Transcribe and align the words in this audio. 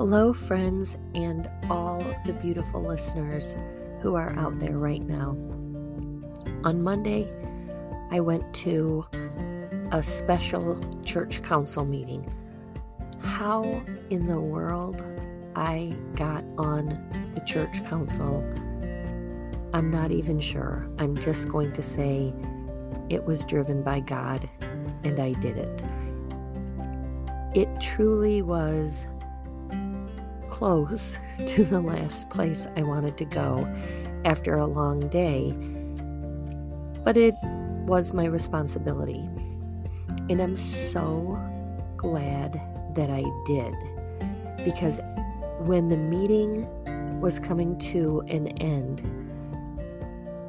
Hello, 0.00 0.32
friends, 0.32 0.96
and 1.16 1.50
all 1.68 1.98
the 2.24 2.32
beautiful 2.32 2.80
listeners 2.80 3.56
who 4.00 4.14
are 4.14 4.32
out 4.38 4.60
there 4.60 4.78
right 4.78 5.02
now. 5.02 5.30
On 6.62 6.80
Monday, 6.80 7.28
I 8.12 8.20
went 8.20 8.54
to 8.62 9.04
a 9.90 10.00
special 10.00 10.80
church 11.02 11.42
council 11.42 11.84
meeting. 11.84 12.32
How 13.22 13.64
in 14.08 14.26
the 14.26 14.38
world 14.38 15.02
I 15.56 15.96
got 16.14 16.44
on 16.56 16.86
the 17.34 17.40
church 17.40 17.84
council, 17.86 18.44
I'm 19.72 19.90
not 19.90 20.12
even 20.12 20.38
sure. 20.38 20.88
I'm 21.00 21.16
just 21.16 21.48
going 21.48 21.72
to 21.72 21.82
say 21.82 22.32
it 23.08 23.24
was 23.24 23.44
driven 23.44 23.82
by 23.82 23.98
God, 23.98 24.48
and 25.02 25.18
I 25.18 25.32
did 25.32 25.58
it. 25.58 25.82
It 27.52 27.80
truly 27.80 28.42
was 28.42 29.08
close 30.48 31.16
to 31.46 31.64
the 31.64 31.80
last 31.80 32.28
place 32.30 32.66
I 32.76 32.82
wanted 32.82 33.16
to 33.18 33.24
go 33.24 33.66
after 34.24 34.54
a 34.54 34.66
long 34.66 35.08
day, 35.08 35.52
but 37.04 37.16
it 37.16 37.34
was 37.86 38.12
my 38.12 38.26
responsibility. 38.26 39.28
And 40.28 40.40
I'm 40.40 40.56
so 40.56 41.40
glad 41.96 42.60
that 42.94 43.10
I 43.10 43.24
did 43.46 43.74
because 44.64 45.00
when 45.60 45.88
the 45.88 45.96
meeting 45.96 46.66
was 47.20 47.38
coming 47.38 47.78
to 47.78 48.20
an 48.28 48.48
end, 48.58 49.02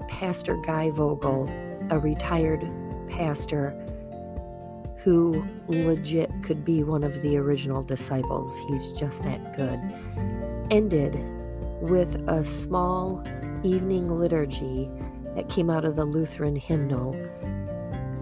Pastor 0.09 0.57
Guy 0.57 0.89
Vogel, 0.89 1.49
a 1.89 1.99
retired 1.99 2.67
pastor, 3.09 3.73
who 5.03 5.45
legit 5.67 6.29
could 6.43 6.65
be 6.65 6.83
one 6.83 7.03
of 7.03 7.21
the 7.21 7.37
original 7.37 7.83
disciples. 7.83 8.57
He's 8.67 8.91
just 8.93 9.23
that 9.23 9.55
good. 9.55 9.79
Ended 10.71 11.15
with 11.81 12.15
a 12.27 12.43
small 12.43 13.23
evening 13.63 14.11
liturgy 14.11 14.89
that 15.35 15.47
came 15.49 15.69
out 15.69 15.85
of 15.85 15.95
the 15.95 16.05
Lutheran 16.05 16.55
hymnal 16.55 17.13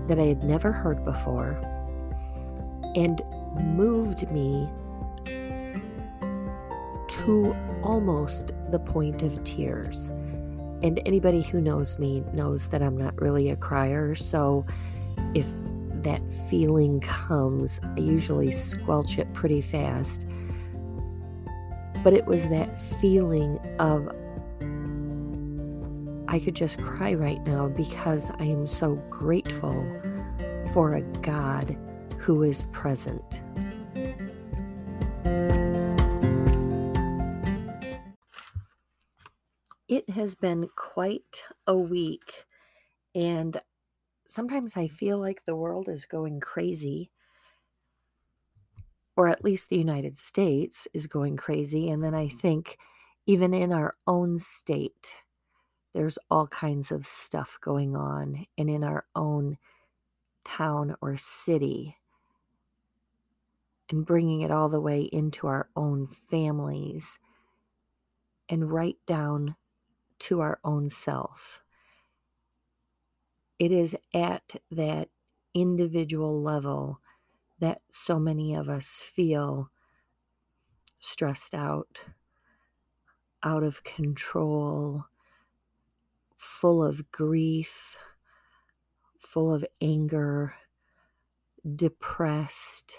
that 0.08 0.20
I 0.20 0.26
had 0.26 0.44
never 0.44 0.72
heard 0.72 1.04
before 1.04 1.60
and 2.96 3.22
moved 3.76 4.30
me 4.32 4.70
to 7.26 7.56
almost 7.84 8.52
the 8.72 8.80
point 8.80 9.22
of 9.24 9.44
tears. 9.44 10.10
And 10.84 11.02
anybody 11.06 11.42
who 11.42 11.60
knows 11.60 11.98
me 11.98 12.24
knows 12.34 12.68
that 12.70 12.84
I'm 12.84 12.96
not 12.96 13.20
really 13.20 13.50
a 13.50 13.56
crier. 13.56 14.14
So 14.14 14.66
if 15.34 15.46
that 16.08 16.22
feeling 16.50 17.02
comes, 17.02 17.82
I 17.84 18.00
usually 18.00 18.50
squelch 18.50 19.18
it 19.20 19.34
pretty 19.34 19.60
fast. 19.60 20.26
But 22.02 22.14
it 22.14 22.26
was 22.26 22.48
that 22.48 22.80
feeling 23.02 23.60
of 23.80 24.08
I 26.30 26.40
could 26.40 26.56
just 26.56 26.80
cry 26.82 27.14
right 27.14 27.46
now 27.46 27.68
because 27.68 28.32
I 28.40 28.46
am 28.46 28.68
so 28.68 28.96
grateful 29.10 29.86
for 30.74 30.94
a 30.94 31.02
God 31.02 31.78
who 32.20 32.42
is 32.42 32.64
present. 32.72 33.42
It 39.90 40.10
has 40.10 40.36
been 40.36 40.70
quite 40.78 41.44
a 41.66 41.78
week, 41.78 42.46
and 43.14 43.60
sometimes 44.28 44.78
I 44.78 44.88
feel 44.88 45.20
like 45.20 45.46
the 45.46 45.56
world 45.56 45.90
is 45.90 46.06
going 46.06 46.40
crazy, 46.40 47.10
or 49.16 49.28
at 49.28 49.44
least 49.44 49.70
the 49.70 49.78
United 49.78 50.18
States 50.18 50.88
is 50.94 51.08
going 51.08 51.38
crazy. 51.38 51.90
And 51.90 52.04
then 52.04 52.14
I 52.14 52.28
mm-hmm. 52.28 52.38
think, 52.38 52.78
even 53.26 53.54
in 53.54 53.74
our 53.74 53.94
own 54.06 54.40
state, 54.40 55.16
there's 55.94 56.18
all 56.30 56.48
kinds 56.48 56.92
of 56.92 57.06
stuff 57.06 57.58
going 57.62 57.96
on. 57.96 58.46
And 58.58 58.70
in 58.70 58.84
our 58.84 59.06
own 59.16 59.58
town 60.46 60.96
or 61.02 61.18
city, 61.18 61.98
and 63.90 64.06
bringing 64.06 64.42
it 64.42 64.52
all 64.52 64.70
the 64.70 64.82
way 64.82 65.04
into 65.04 65.48
our 65.48 65.70
own 65.76 66.08
families 66.08 67.20
and 68.50 68.72
right 68.72 68.98
down 69.06 69.56
to 70.20 70.42
our 70.42 70.60
own 70.64 70.90
self. 70.90 71.62
It 73.60 73.72
is 73.72 73.96
at 74.14 74.62
that 74.72 75.10
individual 75.54 76.42
level 76.42 77.02
that 77.60 77.82
so 77.90 78.20
many 78.20 78.54
of 78.56 78.70
us 78.70 78.88
feel 78.98 79.72
stressed 81.00 81.56
out, 81.56 82.00
out 83.44 83.64
of 83.64 83.84
control, 83.84 85.06
full 86.36 86.84
of 86.84 87.12
grief, 87.12 87.98
full 89.20 89.54
of 89.54 89.66
anger, 89.82 90.56
depressed, 91.76 92.98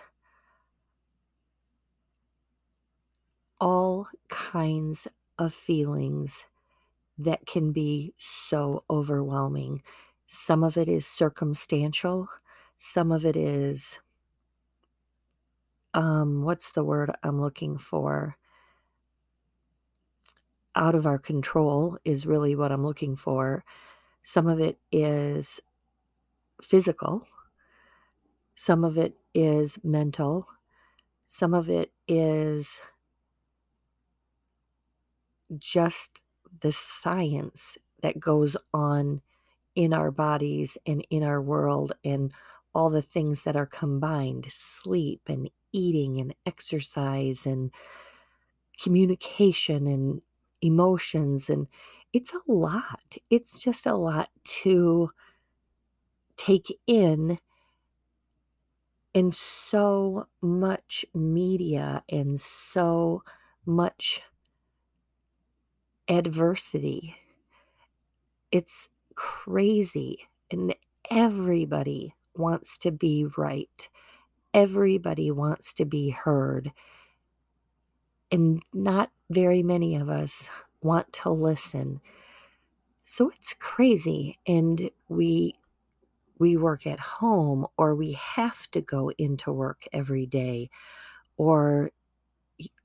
all 3.60 4.08
kinds 4.28 5.08
of 5.38 5.54
feelings 5.54 6.46
that 7.18 7.46
can 7.46 7.72
be 7.72 8.14
so 8.18 8.84
overwhelming. 8.90 9.82
Some 10.28 10.62
of 10.62 10.76
it 10.76 10.88
is 10.88 11.06
circumstantial, 11.06 12.28
some 12.76 13.10
of 13.12 13.24
it 13.24 13.34
is 13.34 13.98
um 15.94 16.42
what's 16.42 16.72
the 16.72 16.84
word 16.84 17.10
I'm 17.22 17.40
looking 17.40 17.78
for? 17.78 18.36
Out 20.76 20.94
of 20.94 21.06
our 21.06 21.18
control 21.18 21.98
is 22.04 22.26
really 22.26 22.54
what 22.54 22.70
I'm 22.70 22.84
looking 22.84 23.16
for. 23.16 23.64
Some 24.22 24.46
of 24.46 24.60
it 24.60 24.78
is 24.92 25.60
physical. 26.62 27.26
Some 28.54 28.84
of 28.84 28.98
it 28.98 29.16
is 29.34 29.78
mental. 29.82 30.46
Some 31.26 31.54
of 31.54 31.70
it 31.70 31.90
is 32.06 32.82
just 35.56 36.20
the 36.60 36.72
science 36.72 37.78
that 38.02 38.20
goes 38.20 38.56
on 38.74 39.22
in 39.78 39.94
our 39.94 40.10
bodies 40.10 40.76
and 40.86 41.06
in 41.08 41.22
our 41.22 41.40
world 41.40 41.92
and 42.02 42.32
all 42.74 42.90
the 42.90 43.00
things 43.00 43.44
that 43.44 43.54
are 43.54 43.64
combined 43.64 44.44
sleep 44.50 45.20
and 45.28 45.48
eating 45.70 46.18
and 46.18 46.34
exercise 46.46 47.46
and 47.46 47.70
communication 48.80 49.86
and 49.86 50.20
emotions 50.62 51.48
and 51.48 51.68
it's 52.12 52.34
a 52.34 52.40
lot. 52.50 53.14
It's 53.30 53.60
just 53.60 53.86
a 53.86 53.94
lot 53.94 54.30
to 54.62 55.10
take 56.36 56.76
in 56.88 57.38
and 59.14 59.32
so 59.32 60.26
much 60.42 61.04
media 61.14 62.02
and 62.08 62.40
so 62.40 63.22
much 63.64 64.22
adversity. 66.08 67.14
It's 68.50 68.88
crazy 69.18 70.28
and 70.48 70.72
everybody 71.10 72.14
wants 72.36 72.78
to 72.78 72.92
be 72.92 73.26
right. 73.36 73.88
Everybody 74.54 75.32
wants 75.32 75.74
to 75.74 75.84
be 75.84 76.10
heard. 76.10 76.72
And 78.30 78.62
not 78.72 79.10
very 79.28 79.64
many 79.64 79.96
of 79.96 80.08
us 80.08 80.48
want 80.82 81.12
to 81.14 81.30
listen. 81.30 82.00
So 83.04 83.30
it's 83.30 83.56
crazy 83.58 84.38
and 84.46 84.88
we 85.08 85.54
we 86.38 86.56
work 86.56 86.86
at 86.86 87.00
home 87.00 87.66
or 87.76 87.96
we 87.96 88.12
have 88.12 88.70
to 88.70 88.80
go 88.80 89.10
into 89.18 89.52
work 89.52 89.82
every 89.92 90.26
day 90.26 90.70
or 91.36 91.90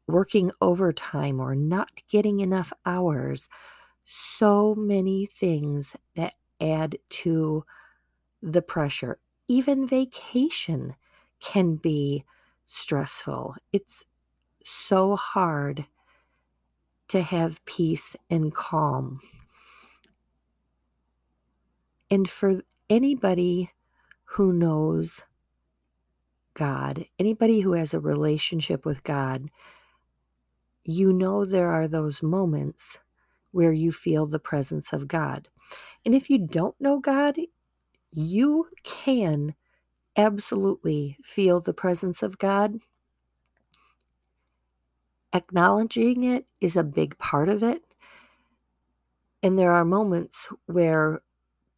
working 0.08 0.50
overtime 0.62 1.40
or 1.40 1.54
not 1.54 1.92
getting 2.10 2.40
enough 2.40 2.74
hours 2.88 3.48
so 4.06 4.76
many 4.76 5.26
things 5.26 5.96
that 6.16 6.36
add 6.60 6.98
to 7.10 7.66
the 8.42 8.62
pressure. 8.62 9.20
Even 9.48 9.88
vacation 9.88 10.96
can 11.40 11.76
be 11.76 12.24
stressful. 12.66 13.56
It's 13.72 14.06
so 14.64 15.16
hard 15.16 15.86
to 17.10 17.22
have 17.22 17.64
peace 17.66 18.16
and 18.30 18.54
calm. 18.54 19.20
And 22.10 22.30
for 22.30 22.62
anybody 22.90 23.72
who 24.24 24.54
knows 24.54 25.22
God, 26.54 27.06
anybody 27.20 27.62
who 27.62 27.74
has 27.74 27.94
a 27.94 28.00
relationship 28.00 28.86
with 28.86 29.04
God, 29.04 29.50
you 30.86 31.14
know 31.14 31.46
there 31.46 31.70
are 31.70 31.88
those 31.88 32.22
moments 32.22 33.00
where 33.54 33.72
you 33.74 33.92
feel 33.92 34.28
the 34.28 34.40
presence 34.40 34.94
of 34.94 35.08
God. 35.08 35.50
And 36.06 36.14
if 36.14 36.30
you 36.30 36.40
don't 36.40 36.76
know 36.82 37.00
God, 37.00 37.38
you 38.12 38.68
can 38.84 39.56
absolutely 40.18 41.18
feel 41.24 41.62
the 41.62 41.74
presence 41.74 42.22
of 42.22 42.38
God 42.38 42.80
acknowledging 45.34 46.24
it 46.24 46.46
is 46.62 46.78
a 46.78 46.84
big 46.84 47.18
part 47.18 47.50
of 47.50 47.64
it. 47.64 47.84
And 49.42 49.58
there 49.60 49.74
are 49.74 49.86
moments 49.86 50.48
where 50.68 51.22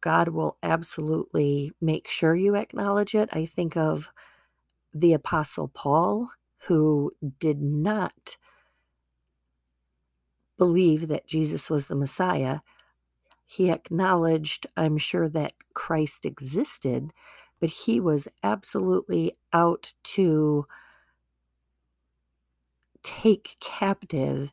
God 0.00 0.28
will 0.28 0.56
absolutely 0.62 1.72
make 1.80 2.08
sure 2.08 2.34
you 2.34 2.54
acknowledge 2.54 3.14
it. 3.14 3.28
I 3.32 3.46
think 3.46 3.76
of 3.76 4.10
the 4.94 5.14
Apostle 5.14 5.68
Paul, 5.68 6.30
who 6.66 7.12
did 7.40 7.60
not 7.60 8.36
believe 10.58 11.08
that 11.08 11.26
Jesus 11.26 11.68
was 11.70 11.86
the 11.86 11.94
Messiah. 11.94 12.60
He 13.44 13.70
acknowledged, 13.70 14.66
I'm 14.76 14.98
sure, 14.98 15.28
that 15.28 15.52
Christ 15.74 16.26
existed, 16.26 17.12
but 17.60 17.70
he 17.70 18.00
was 18.00 18.28
absolutely 18.42 19.36
out 19.52 19.92
to 20.04 20.66
take 23.02 23.56
captive 23.60 24.52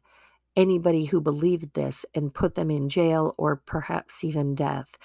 anybody 0.55 1.05
who 1.05 1.19
believed 1.19 1.73
this 1.73 2.05
and 2.13 2.33
put 2.33 2.55
them 2.55 2.69
in 2.69 2.89
jail 2.89 3.33
or 3.37 3.55
perhaps 3.65 4.23
even 4.23 4.55
death. 4.55 4.97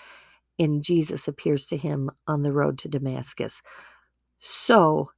And 0.59 0.83
Jesus 0.83 1.29
appears 1.29 1.67
to 1.69 1.77
him 1.77 2.11
on 2.27 2.43
the 2.43 2.53
road 2.53 2.79
to 2.79 2.89
Damascus. 2.89 3.62
So, 4.41 5.11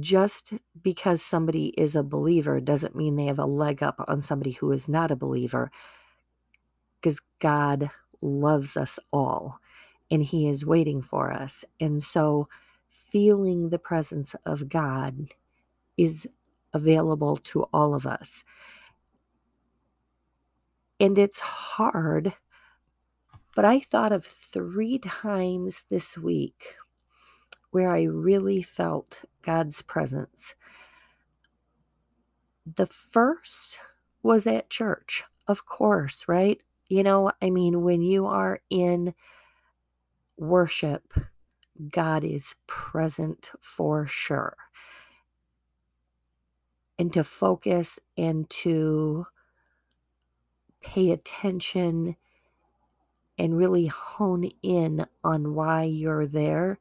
just 0.00 0.52
because 0.82 1.22
somebody 1.22 1.68
is 1.76 1.96
a 1.96 2.02
believer 2.02 2.60
doesn't 2.60 2.96
mean 2.96 3.16
they 3.16 3.26
have 3.26 3.38
a 3.38 3.46
leg 3.46 3.82
up 3.82 4.04
on 4.08 4.20
somebody 4.20 4.52
who 4.52 4.70
is 4.72 4.88
not 4.88 5.10
a 5.10 5.16
believer, 5.16 5.70
because 7.00 7.20
God 7.38 7.90
loves 8.20 8.76
us 8.76 8.98
all 9.12 9.58
and 10.10 10.22
He 10.22 10.48
is 10.48 10.64
waiting 10.66 11.02
for 11.02 11.32
us. 11.32 11.64
And 11.80 12.02
so, 12.02 12.48
feeling 12.90 13.68
the 13.68 13.78
presence 13.78 14.34
of 14.44 14.68
God 14.68 15.28
is 15.96 16.26
available 16.72 17.36
to 17.36 17.64
all 17.72 17.94
of 17.94 18.06
us. 18.06 18.42
And 20.98 21.18
it's 21.18 21.40
hard, 21.40 22.34
but 23.54 23.64
I 23.64 23.80
thought 23.80 24.12
of 24.12 24.24
three 24.24 24.98
times 24.98 25.84
this 25.90 26.16
week 26.18 26.74
where 27.76 27.92
I 27.92 28.04
really 28.04 28.62
felt 28.62 29.26
God's 29.42 29.82
presence. 29.82 30.54
The 32.64 32.86
first 32.86 33.78
was 34.22 34.46
at 34.46 34.70
church, 34.70 35.24
of 35.46 35.66
course, 35.66 36.24
right? 36.26 36.58
You 36.88 37.02
know, 37.02 37.32
I 37.42 37.50
mean, 37.50 37.82
when 37.82 38.00
you 38.00 38.24
are 38.24 38.60
in 38.70 39.12
worship, 40.38 41.12
God 41.90 42.24
is 42.24 42.54
present 42.66 43.50
for 43.60 44.06
sure 44.06 44.56
and 46.98 47.12
to 47.12 47.22
focus 47.22 48.00
and 48.16 48.48
to 48.48 49.26
pay 50.80 51.10
attention 51.10 52.16
and 53.36 53.54
really 53.54 53.88
hone 53.88 54.48
in 54.62 55.04
on 55.22 55.54
why 55.54 55.82
you're 55.82 56.26
there, 56.26 56.78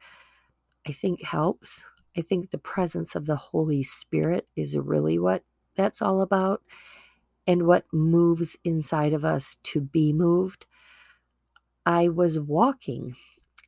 I 0.88 0.92
think 0.92 1.24
helps. 1.24 1.84
I 2.18 2.22
think 2.22 2.52
the 2.52 2.58
presence 2.58 3.16
of 3.16 3.26
the 3.26 3.36
Holy 3.36 3.84
Spirit 3.84 4.48
is 4.56 4.78
really 4.78 5.20
what 5.20 5.44
that's 5.76 6.02
all 6.02 6.22
about 6.22 6.62
and 7.48 7.68
what 7.68 7.86
moves 7.92 8.58
inside 8.64 9.14
of 9.14 9.26
us 9.26 9.58
to 9.64 9.82
be 9.82 10.14
moved. 10.14 10.66
I 11.86 12.08
was 12.08 12.40
walking 12.40 13.16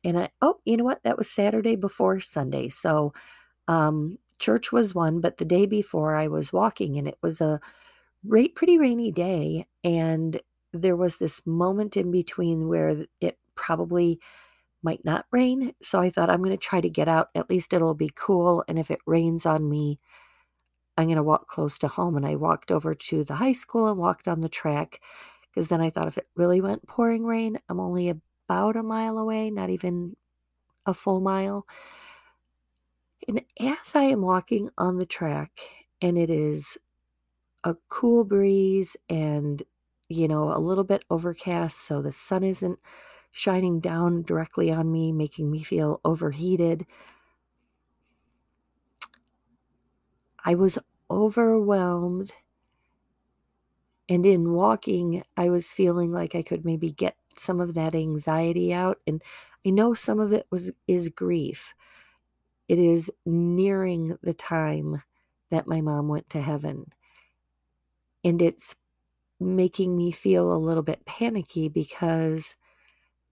and 0.04 0.18
I, 0.18 0.30
oh, 0.40 0.60
you 0.64 0.76
know 0.76 0.84
what? 0.84 1.02
That 1.02 1.18
was 1.18 1.30
Saturday 1.30 1.76
before 1.76 2.20
Sunday. 2.20 2.68
So, 2.68 3.12
um, 3.68 4.18
church 4.38 4.72
was 4.72 4.94
one, 4.94 5.20
but 5.20 5.38
the 5.38 5.44
day 5.44 5.66
before 5.66 6.14
I 6.14 6.28
was 6.28 6.52
walking 6.52 6.96
and 6.96 7.08
it 7.08 7.18
was 7.22 7.40
a 7.40 7.60
ra- 8.24 8.44
pretty 8.54 8.78
rainy 8.78 9.12
day. 9.12 9.66
And 9.84 10.40
there 10.72 10.96
was 10.96 11.18
this 11.18 11.42
moment 11.46 11.96
in 11.96 12.10
between 12.10 12.68
where 12.68 13.04
it 13.20 13.38
probably 13.54 14.20
might 14.82 15.04
not 15.04 15.26
rain. 15.30 15.72
So 15.82 16.00
I 16.00 16.10
thought 16.10 16.30
I'm 16.30 16.42
going 16.42 16.50
to 16.50 16.56
try 16.56 16.80
to 16.80 16.88
get 16.88 17.08
out. 17.08 17.28
At 17.34 17.50
least 17.50 17.72
it'll 17.72 17.94
be 17.94 18.10
cool. 18.14 18.64
And 18.68 18.78
if 18.78 18.90
it 18.90 19.00
rains 19.06 19.46
on 19.46 19.68
me, 19.68 19.98
I'm 20.96 21.06
going 21.06 21.16
to 21.16 21.22
walk 21.22 21.48
close 21.48 21.78
to 21.80 21.88
home. 21.88 22.16
And 22.16 22.26
I 22.26 22.36
walked 22.36 22.70
over 22.70 22.94
to 22.94 23.24
the 23.24 23.34
high 23.34 23.52
school 23.52 23.88
and 23.88 23.98
walked 23.98 24.28
on 24.28 24.40
the 24.40 24.48
track 24.48 25.00
because 25.50 25.68
then 25.68 25.80
I 25.80 25.90
thought 25.90 26.08
if 26.08 26.18
it 26.18 26.28
really 26.36 26.60
went 26.60 26.86
pouring 26.86 27.24
rain, 27.24 27.56
I'm 27.68 27.80
only 27.80 28.08
about 28.08 28.76
a 28.76 28.82
mile 28.82 29.18
away, 29.18 29.50
not 29.50 29.70
even 29.70 30.16
a 30.86 30.94
full 30.94 31.20
mile. 31.20 31.66
And 33.26 33.42
as 33.60 33.94
I 33.94 34.04
am 34.04 34.22
walking 34.22 34.70
on 34.78 34.98
the 34.98 35.06
track, 35.06 35.50
and 36.00 36.16
it 36.16 36.30
is 36.30 36.78
a 37.64 37.74
cool 37.88 38.24
breeze 38.24 38.96
and, 39.08 39.62
you 40.08 40.28
know, 40.28 40.52
a 40.52 40.58
little 40.58 40.84
bit 40.84 41.04
overcast, 41.10 41.78
so 41.78 42.00
the 42.00 42.12
sun 42.12 42.44
isn't 42.44 42.78
shining 43.30 43.80
down 43.80 44.22
directly 44.22 44.72
on 44.72 44.90
me, 44.90 45.12
making 45.12 45.50
me 45.50 45.62
feel 45.62 46.00
overheated. 46.04 46.86
I 50.44 50.54
was 50.54 50.78
overwhelmed. 51.10 52.32
And 54.08 54.24
in 54.24 54.52
walking, 54.52 55.22
I 55.36 55.50
was 55.50 55.72
feeling 55.72 56.12
like 56.12 56.34
I 56.34 56.42
could 56.42 56.64
maybe 56.64 56.90
get 56.90 57.16
some 57.36 57.60
of 57.60 57.74
that 57.74 57.94
anxiety 57.94 58.72
out. 58.72 58.98
And 59.06 59.22
I 59.66 59.70
know 59.70 59.94
some 59.94 60.18
of 60.20 60.32
it 60.32 60.46
was 60.50 60.72
is 60.86 61.08
grief. 61.08 61.74
It 62.68 62.78
is 62.78 63.10
nearing 63.26 64.18
the 64.22 64.34
time 64.34 65.02
that 65.50 65.66
my 65.66 65.80
mom 65.80 66.08
went 66.08 66.30
to 66.30 66.40
heaven. 66.42 66.92
And 68.24 68.42
it's 68.42 68.74
making 69.40 69.96
me 69.96 70.10
feel 70.10 70.52
a 70.52 70.58
little 70.58 70.82
bit 70.82 71.04
panicky 71.06 71.68
because 71.68 72.56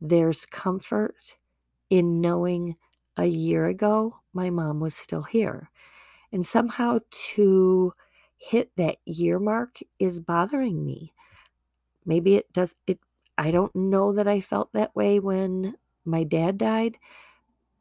there's 0.00 0.46
comfort 0.46 1.16
in 1.90 2.20
knowing 2.20 2.76
a 3.16 3.26
year 3.26 3.66
ago 3.66 4.16
my 4.32 4.50
mom 4.50 4.80
was 4.80 4.94
still 4.94 5.22
here. 5.22 5.70
And 6.32 6.44
somehow 6.44 6.98
to 7.34 7.92
hit 8.38 8.70
that 8.76 8.98
year 9.06 9.38
mark 9.38 9.78
is 9.98 10.20
bothering 10.20 10.84
me. 10.84 11.14
Maybe 12.04 12.36
it 12.36 12.52
does 12.52 12.74
it 12.86 13.00
I 13.38 13.50
don't 13.50 13.74
know 13.74 14.12
that 14.12 14.28
I 14.28 14.40
felt 14.40 14.72
that 14.72 14.94
way 14.96 15.20
when 15.20 15.74
my 16.04 16.24
dad 16.24 16.58
died, 16.58 16.96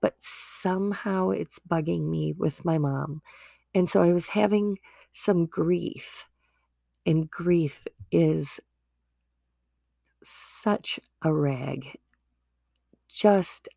but 0.02 0.16
somehow 0.20 1.30
it's 1.30 1.60
bugging 1.60 2.10
me 2.10 2.34
with 2.34 2.66
my 2.66 2.78
mom. 2.78 3.22
And 3.74 3.88
so 3.90 4.02
I 4.02 4.14
was 4.14 4.30
having 4.30 4.80
some 5.14 5.45
grief, 5.45 6.28
and 7.06 7.30
grief 7.30 7.88
is 8.12 8.60
such 10.24 11.00
a 11.22 11.34
rag 11.34 11.98
just 13.07 13.69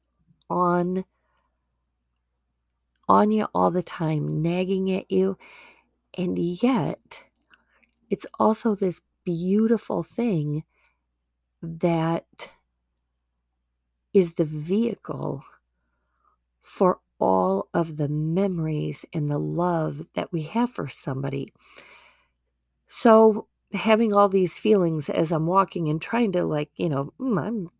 on 0.50 1.04
on 3.08 3.30
you 3.30 3.46
all 3.54 3.70
the 3.70 3.82
time 3.82 4.42
nagging 4.42 4.90
at 4.92 5.10
you 5.10 5.36
and 6.16 6.38
yet 6.38 7.24
it's 8.10 8.26
also 8.38 8.74
this 8.74 9.00
beautiful 9.24 10.02
thing 10.02 10.64
that 11.62 12.50
is 14.14 14.34
the 14.34 14.44
vehicle 14.44 15.44
for 16.60 17.00
all 17.18 17.68
of 17.74 17.96
the 17.96 18.08
memories 18.08 19.04
and 19.12 19.30
the 19.30 19.38
love 19.38 20.10
that 20.14 20.32
we 20.32 20.42
have 20.42 20.70
for 20.70 20.88
somebody. 20.88 21.52
So, 22.88 23.48
having 23.72 24.12
all 24.12 24.28
these 24.28 24.58
feelings 24.58 25.10
as 25.10 25.32
I'm 25.32 25.46
walking 25.46 25.88
and 25.88 26.00
trying 26.00 26.32
to, 26.32 26.44
like, 26.44 26.70
you 26.76 26.88
know, 26.88 27.12
mm, 27.20 27.40
I'm 27.40 27.70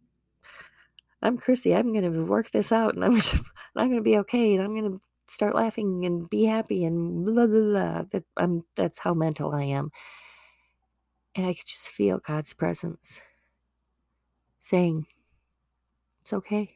I'm 1.23 1.39
Krissy. 1.39 1.77
I'm 1.77 1.93
going 1.93 2.11
to 2.11 2.25
work 2.25 2.51
this 2.51 2.71
out 2.73 2.95
and 2.95 3.05
I'm 3.05 3.13
gonna, 3.13 3.45
I'm 3.77 3.89
going 3.89 4.01
to 4.01 4.03
be 4.03 4.19
okay 4.19 4.55
and 4.55 4.63
I'm 4.63 4.79
going 4.79 4.93
to 4.93 5.01
start 5.27 5.55
laughing 5.55 6.07
and 6.07 6.29
be 6.31 6.45
happy 6.45 6.85
and 6.85 7.25
blah 7.25 7.47
blah 7.47 7.61
blah. 7.61 8.03
That 8.11 8.25
I'm 8.37 8.65
that's 8.77 8.99
how 8.99 9.15
mental 9.15 9.53
I 9.53 9.65
am. 9.65 9.91
And 11.35 11.47
I 11.47 11.55
could 11.55 11.67
just 11.67 11.89
feel 11.89 12.19
God's 12.19 12.53
presence 12.53 13.21
saying, 14.59 15.07
It's 16.23 16.33
okay. 16.33 16.75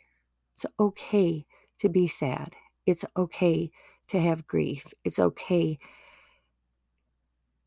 It's 0.54 0.66
okay 0.78 1.46
to 1.78 1.88
be 1.88 2.06
sad. 2.06 2.54
It's 2.86 3.04
okay 3.16 3.70
to 4.08 4.20
have 4.20 4.46
grief. 4.46 4.86
It's 5.04 5.18
okay 5.18 5.78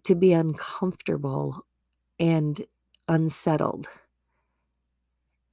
to 0.03 0.15
be 0.15 0.34
uncomfortable 0.34 1.65
and 2.20 2.65
unsettled. 3.08 3.88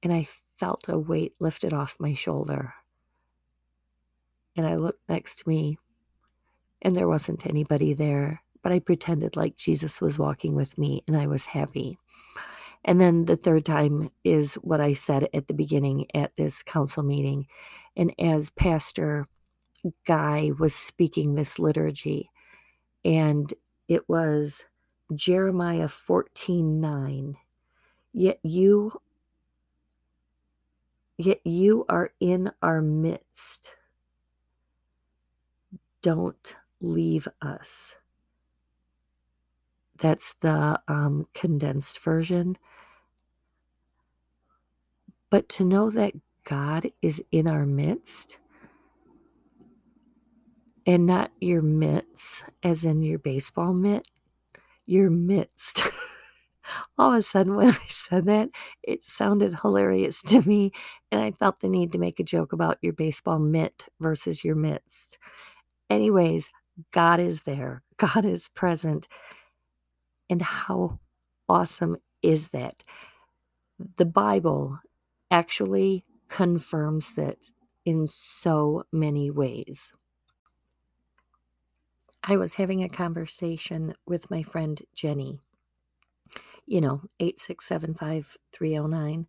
And 0.03 0.13
I 0.13 0.27
felt 0.57 0.87
a 0.87 0.97
weight 0.97 1.33
lifted 1.39 1.73
off 1.73 1.97
my 1.99 2.13
shoulder. 2.13 2.73
And 4.55 4.65
I 4.65 4.75
looked 4.75 5.07
next 5.09 5.39
to 5.39 5.49
me, 5.49 5.77
and 6.81 6.95
there 6.95 7.07
wasn't 7.07 7.47
anybody 7.47 7.93
there, 7.93 8.41
but 8.61 8.71
I 8.71 8.79
pretended 8.79 9.35
like 9.35 9.55
Jesus 9.55 9.99
was 9.99 10.19
walking 10.19 10.55
with 10.55 10.77
me, 10.77 11.03
and 11.07 11.17
I 11.17 11.27
was 11.27 11.45
happy. 11.45 11.97
And 12.85 12.99
then 12.99 13.25
the 13.25 13.37
third 13.37 13.65
time 13.65 14.09
is 14.23 14.55
what 14.55 14.81
I 14.81 14.93
said 14.93 15.27
at 15.33 15.47
the 15.47 15.53
beginning 15.53 16.05
at 16.13 16.35
this 16.35 16.61
council 16.61 17.01
meeting. 17.01 17.47
And 17.95 18.13
as 18.19 18.49
Pastor 18.49 19.27
Guy 20.05 20.51
was 20.59 20.75
speaking 20.75 21.35
this 21.35 21.59
liturgy, 21.59 22.29
and 23.05 23.53
it 23.87 24.07
was 24.07 24.65
Jeremiah 25.13 25.87
14 25.87 26.79
9. 26.79 27.35
Yet 28.13 28.39
you 28.43 28.93
yet 31.17 31.39
you 31.45 31.85
are 31.89 32.11
in 32.19 32.51
our 32.61 32.81
midst. 32.81 33.75
Don't 36.01 36.55
leave 36.81 37.27
us. 37.41 37.95
That's 39.99 40.33
the 40.41 40.79
um, 40.87 41.27
condensed 41.33 41.99
version. 41.99 42.57
But 45.29 45.49
to 45.49 45.63
know 45.65 45.89
that 45.91 46.13
God 46.45 46.87
is 47.01 47.23
in 47.31 47.47
our 47.47 47.65
midst 47.65 48.39
and 50.85 51.05
not 51.05 51.31
your 51.39 51.61
mitts, 51.61 52.43
as 52.63 52.85
in 52.85 53.01
your 53.01 53.19
baseball 53.19 53.73
mitt, 53.73 54.07
your 54.85 55.09
midst. 55.09 55.83
All 56.97 57.11
of 57.13 57.19
a 57.19 57.23
sudden, 57.23 57.55
when 57.57 57.69
I 57.69 57.79
said 57.89 58.25
that, 58.25 58.49
it 58.83 59.03
sounded 59.03 59.55
hilarious 59.61 60.21
to 60.23 60.41
me, 60.47 60.71
and 61.11 61.21
I 61.21 61.31
felt 61.31 61.61
the 61.61 61.69
need 61.69 61.91
to 61.93 61.99
make 61.99 62.19
a 62.19 62.23
joke 62.25 62.53
about 62.53 62.79
your 62.81 62.93
baseball 62.93 63.39
mitt 63.39 63.85
versus 63.99 64.43
your 64.43 64.55
midst. 64.55 65.19
Anyways, 65.89 66.49
God 66.93 67.19
is 67.21 67.43
there, 67.43 67.83
God 67.97 68.25
is 68.25 68.49
present. 68.49 69.07
And 70.29 70.41
how 70.41 70.99
awesome 71.49 71.97
is 72.23 72.49
that? 72.49 72.75
The 73.97 74.05
Bible 74.05 74.79
actually 75.31 76.05
confirms 76.29 77.13
that 77.15 77.37
in 77.85 78.07
so 78.07 78.85
many 78.91 79.31
ways. 79.31 79.93
I 82.23 82.37
was 82.37 82.55
having 82.55 82.83
a 82.83 82.89
conversation 82.89 83.95
with 84.07 84.31
my 84.31 84.43
friend 84.43 84.81
Jenny. 84.95 85.41
You 86.65 86.81
know, 86.81 87.01
8675309. 87.21 89.25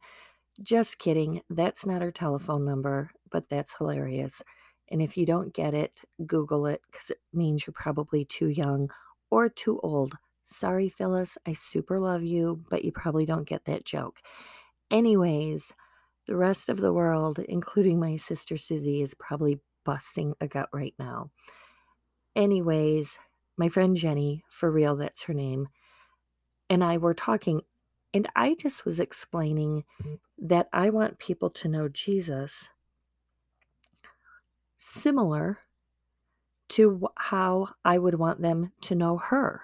Just 0.63 0.99
kidding. 0.99 1.43
That's 1.51 1.85
not 1.85 2.03
her 2.03 2.13
telephone 2.13 2.65
number, 2.65 3.11
but 3.31 3.49
that's 3.49 3.77
hilarious. 3.77 4.43
And 4.91 5.03
if 5.03 5.17
you 5.17 5.27
don't 5.27 5.53
get 5.53 5.75
it, 5.75 6.03
Google 6.27 6.67
it 6.67 6.81
because 6.91 7.11
it 7.11 7.19
means 7.33 7.67
you're 7.67 7.75
probably 7.75 8.25
too 8.25 8.49
young 8.49 8.91
or 9.31 9.49
too 9.49 9.81
old. 9.83 10.17
Sorry, 10.45 10.89
Phyllis. 10.89 11.39
I 11.47 11.55
super 11.55 11.99
love 11.99 12.23
you, 12.23 12.63
but 12.71 12.85
you 12.85 12.93
probably 12.93 13.25
don't 13.25 13.49
get 13.49 13.65
that 13.65 13.85
joke. 13.85 14.21
Anyways, 14.91 15.73
the 16.27 16.37
rest 16.37 16.69
of 16.69 16.77
the 16.77 16.93
world, 16.93 17.39
including 17.39 17.99
my 17.99 18.17
sister 18.17 18.57
Susie, 18.57 19.03
is 19.03 19.15
probably 19.15 19.61
busting 19.85 20.35
a 20.41 20.47
gut 20.47 20.69
right 20.73 20.95
now. 20.99 21.31
Anyways, 22.37 23.19
my 23.57 23.69
friend 23.69 23.97
Jenny, 23.97 24.45
for 24.51 24.71
real, 24.71 24.97
that's 24.97 25.25
her 25.25 25.35
name, 25.35 25.69
and 26.71 26.83
I 26.83 26.97
were 26.97 27.15
talking, 27.15 27.63
and 28.13 28.29
I 28.37 28.55
just 28.55 28.85
was 28.85 29.01
explaining 29.01 29.85
mm-hmm. 30.03 30.15
that 30.47 30.69
I 30.73 30.91
want 30.91 31.19
people 31.19 31.51
to 31.51 31.69
know 31.69 31.89
Jesus 31.89 32.69
similar 34.79 35.59
to 36.69 37.09
how 37.17 37.69
I 37.85 37.99
would 37.99 38.17
want 38.17 38.43
them 38.43 38.73
to 38.83 38.95
know 38.95 39.19
her. 39.19 39.63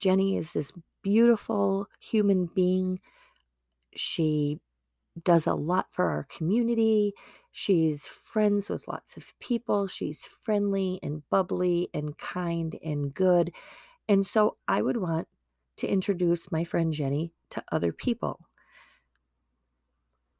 Jenny 0.00 0.36
is 0.36 0.52
this 0.52 0.72
beautiful 1.02 1.88
human 2.00 2.46
being. 2.46 3.00
She 3.94 4.60
does 5.22 5.46
a 5.46 5.54
lot 5.54 5.86
for 5.92 6.10
our 6.10 6.24
community. 6.24 7.12
She's 7.52 8.06
friends 8.06 8.68
with 8.68 8.88
lots 8.88 9.16
of 9.16 9.32
people. 9.38 9.86
She's 9.86 10.24
friendly 10.24 10.98
and 11.02 11.22
bubbly 11.30 11.88
and 11.94 12.18
kind 12.18 12.76
and 12.84 13.14
good. 13.14 13.52
And 14.08 14.26
so 14.26 14.56
I 14.66 14.82
would 14.82 14.96
want 14.96 15.28
to 15.78 15.88
introduce 15.88 16.52
my 16.52 16.64
friend 16.64 16.92
Jenny 16.92 17.34
to 17.50 17.62
other 17.72 17.92
people. 17.92 18.40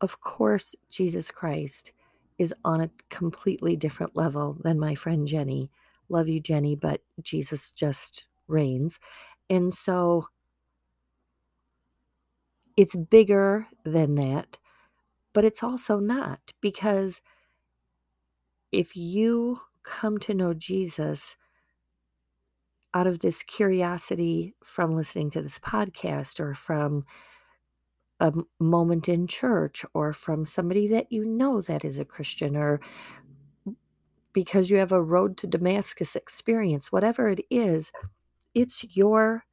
Of 0.01 0.21
course, 0.21 0.75
Jesus 0.91 1.31
Christ 1.31 1.93
is 2.39 2.55
on 2.65 2.81
a 2.81 2.91
completely 3.11 3.77
different 3.77 4.17
level 4.17 4.59
than 4.63 4.79
my 4.79 4.95
friend 4.95 5.27
Jenny. 5.27 5.71
Love 6.09 6.29
you, 6.29 6.41
Jenny, 6.41 6.77
but 6.77 7.01
Jesus 7.23 7.71
just 7.71 8.27
reigns. 8.49 8.99
And 9.51 9.73
so 9.73 10.29
it's 12.77 12.97
bigger 12.97 13.69
than 13.85 14.17
that 14.17 14.49
but 15.35 15.45
it's 15.45 15.63
also 15.63 15.99
not 16.01 16.41
because 16.63 17.23
if 18.73 18.97
you 18.97 19.61
come 19.85 20.19
to 20.19 20.35
know 20.35 20.55
Jesus 20.55 21.37
out 22.95 23.07
of 23.07 23.19
this 23.19 23.43
curiosity 23.43 24.55
from 24.63 24.93
listening 24.93 25.31
to 25.31 25.43
this 25.43 25.59
podcast 25.59 26.41
or 26.41 26.55
from 26.55 27.05
a 28.21 28.33
moment 28.61 29.09
in 29.09 29.27
church 29.27 29.85
or 29.93 30.13
from 30.13 30.45
somebody 30.45 30.87
that 30.87 31.11
you 31.11 31.25
know 31.25 31.61
that 31.61 31.85
is 31.85 31.99
a 31.99 32.05
Christian 32.05 32.57
or 32.57 32.81
because 34.33 34.71
you 34.71 34.77
have 34.77 34.93
a 34.93 35.03
road 35.03 35.37
to 35.39 35.47
Damascus 35.47 36.17
experience, 36.17 36.91
whatever 36.93 37.29
it 37.29 37.41
is, 37.51 37.93
it's 38.55 38.85
your 38.97 39.45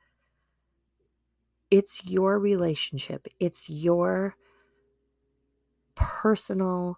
it's 1.72 2.04
your 2.06 2.38
relationship. 2.38 3.28
It's 3.40 3.70
your 3.70 4.36
personal 5.96 6.98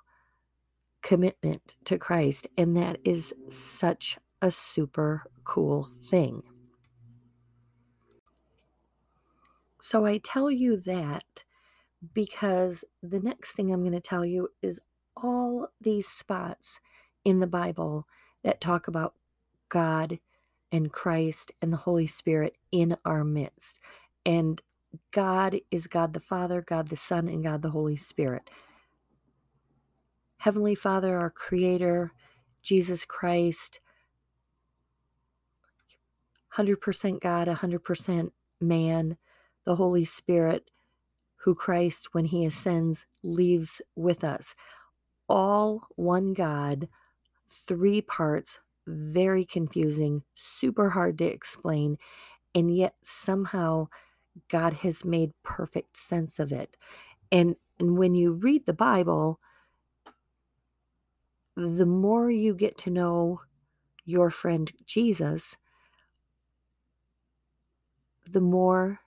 commitment 1.04 1.76
to 1.86 2.00
Christ. 2.00 2.48
And 2.58 2.76
that 2.76 2.98
is 3.04 3.34
such 3.50 4.18
a 4.42 4.50
super 4.50 5.24
cool 5.46 5.90
thing. 6.10 6.44
So 9.82 10.06
I 10.06 10.20
tell 10.20 10.52
you 10.52 10.78
that 10.82 11.44
because 12.14 12.84
the 13.02 13.20
next 13.20 13.54
thing 13.54 13.72
I'm 13.72 13.82
going 13.82 13.94
to 13.94 14.02
tell 14.02 14.26
you 14.26 14.50
is 14.62 14.80
all 15.16 15.70
these 15.82 16.08
spots 16.08 16.80
in 17.26 17.40
the 17.40 17.48
Bible 17.48 18.08
that 18.44 18.62
talk 18.62 18.88
about 18.88 19.16
God 19.70 20.20
and 20.72 20.92
Christ 20.92 21.52
and 21.62 21.72
the 21.72 21.78
Holy 21.78 22.08
Spirit 22.08 22.58
in 22.72 22.98
our 23.06 23.24
midst. 23.24 23.80
And 24.26 24.62
God 25.12 25.58
is 25.72 25.88
God 25.88 26.14
the 26.14 26.20
Father, 26.20 26.62
God 26.62 26.90
the 26.90 26.98
Son, 26.98 27.28
and 27.28 27.44
God 27.44 27.62
the 27.62 27.72
Holy 27.72 27.96
Spirit. 27.96 28.50
Heavenly 30.38 30.76
Father, 30.76 31.18
our 31.18 31.30
Creator, 31.30 32.12
Jesus 32.64 33.06
Christ, 33.06 33.80
100% 36.58 37.20
God, 37.20 37.48
100% 37.48 38.32
man, 38.62 39.18
the 39.66 39.76
Holy 39.76 40.06
Spirit, 40.06 40.72
who 41.38 41.56
Christ, 41.56 42.10
when 42.14 42.26
he 42.26 42.46
ascends, 42.46 43.06
leaves 43.24 43.82
with 43.96 44.24
us. 44.24 44.56
All 45.28 45.88
one 45.96 46.34
God, 46.34 46.88
three 47.50 48.02
parts, 48.02 48.60
very 48.88 49.46
confusing, 49.46 50.24
super 50.36 50.90
hard 50.90 51.18
to 51.20 51.26
explain, 51.26 51.98
and 52.54 52.76
yet 52.76 52.96
somehow 53.02 53.88
God 54.50 54.74
has 54.74 55.06
made 55.06 55.32
perfect 55.44 55.98
sense 55.98 56.40
of 56.40 56.52
it. 56.52 56.76
And, 57.32 57.56
and 57.80 57.98
when 57.98 58.16
you 58.16 58.34
read 58.34 58.66
the 58.66 58.74
Bible, 58.74 59.40
the 61.56 61.86
more 61.86 62.30
you 62.30 62.54
get 62.56 62.78
to 62.80 62.90
know 62.90 63.42
your 64.06 64.30
friend 64.30 64.72
Jesus, 64.86 65.56
the 68.30 68.42
more 68.42 69.00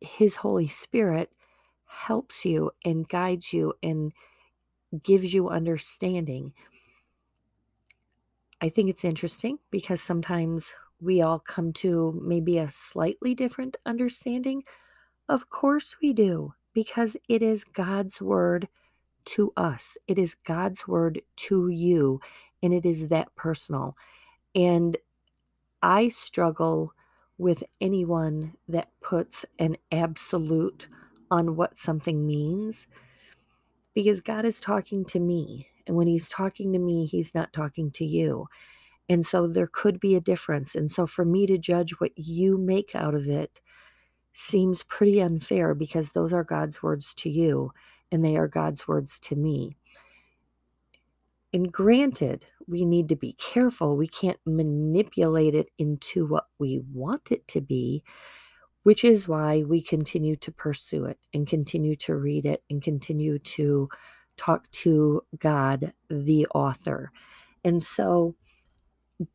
his 0.00 0.36
Holy 0.36 0.68
Spirit 0.68 1.30
helps 1.86 2.44
you 2.44 2.70
and 2.84 3.08
guides 3.08 3.52
you 3.52 3.74
and 3.82 4.12
gives 5.02 5.32
you 5.32 5.48
understanding. 5.48 6.52
I 8.60 8.68
think 8.68 8.88
it's 8.88 9.04
interesting 9.04 9.58
because 9.70 10.00
sometimes 10.00 10.72
we 11.00 11.20
all 11.20 11.38
come 11.38 11.72
to 11.74 12.18
maybe 12.22 12.58
a 12.58 12.70
slightly 12.70 13.34
different 13.34 13.76
understanding. 13.86 14.62
Of 15.28 15.50
course, 15.50 15.96
we 16.00 16.12
do, 16.12 16.54
because 16.74 17.16
it 17.28 17.42
is 17.42 17.64
God's 17.64 18.20
word 18.20 18.68
to 19.24 19.52
us. 19.56 19.96
It 20.06 20.18
is 20.18 20.34
God's 20.34 20.86
word 20.86 21.22
to 21.36 21.68
you, 21.68 22.20
and 22.62 22.72
it 22.72 22.86
is 22.86 23.08
that 23.08 23.34
personal. 23.34 23.96
And 24.54 24.96
I 25.82 26.08
struggle 26.08 26.92
with 27.38 27.64
anyone 27.80 28.54
that 28.68 28.90
puts 29.02 29.44
an 29.58 29.76
absolute 29.92 30.88
on 31.30 31.56
what 31.56 31.78
something 31.78 32.26
means 32.26 32.86
because 33.94 34.20
God 34.20 34.44
is 34.44 34.60
talking 34.60 35.04
to 35.06 35.20
me. 35.20 35.68
And 35.86 35.96
when 35.96 36.06
He's 36.06 36.28
talking 36.28 36.72
to 36.72 36.78
me, 36.78 37.06
He's 37.06 37.34
not 37.34 37.52
talking 37.52 37.90
to 37.92 38.04
you. 38.04 38.48
And 39.08 39.26
so 39.26 39.46
there 39.46 39.68
could 39.68 40.00
be 40.00 40.16
a 40.16 40.20
difference. 40.20 40.74
And 40.74 40.90
so 40.90 41.06
for 41.06 41.24
me 41.24 41.46
to 41.46 41.58
judge 41.58 41.92
what 42.00 42.12
you 42.16 42.58
make 42.58 42.94
out 42.96 43.14
of 43.14 43.28
it 43.28 43.60
seems 44.34 44.82
pretty 44.84 45.20
unfair 45.22 45.74
because 45.74 46.10
those 46.12 46.32
are 46.32 46.44
God's 46.44 46.82
words 46.82 47.14
to 47.16 47.30
you 47.30 47.72
and 48.12 48.24
they 48.24 48.36
are 48.36 48.48
God's 48.48 48.88
words 48.88 49.18
to 49.20 49.36
me. 49.36 49.76
And 51.52 51.70
granted, 51.70 52.46
we 52.66 52.84
need 52.84 53.08
to 53.10 53.16
be 53.16 53.34
careful. 53.34 53.96
We 53.96 54.08
can't 54.08 54.38
manipulate 54.46 55.54
it 55.54 55.70
into 55.78 56.26
what 56.26 56.46
we 56.58 56.80
want 56.92 57.30
it 57.30 57.46
to 57.48 57.60
be, 57.60 58.04
which 58.84 59.04
is 59.04 59.28
why 59.28 59.62
we 59.62 59.82
continue 59.82 60.36
to 60.36 60.52
pursue 60.52 61.04
it 61.04 61.18
and 61.34 61.46
continue 61.46 61.94
to 61.96 62.16
read 62.16 62.46
it 62.46 62.62
and 62.70 62.82
continue 62.82 63.38
to 63.38 63.88
talk 64.38 64.70
to 64.70 65.22
God, 65.38 65.92
the 66.08 66.46
author. 66.54 67.10
And 67.64 67.82
so 67.82 68.34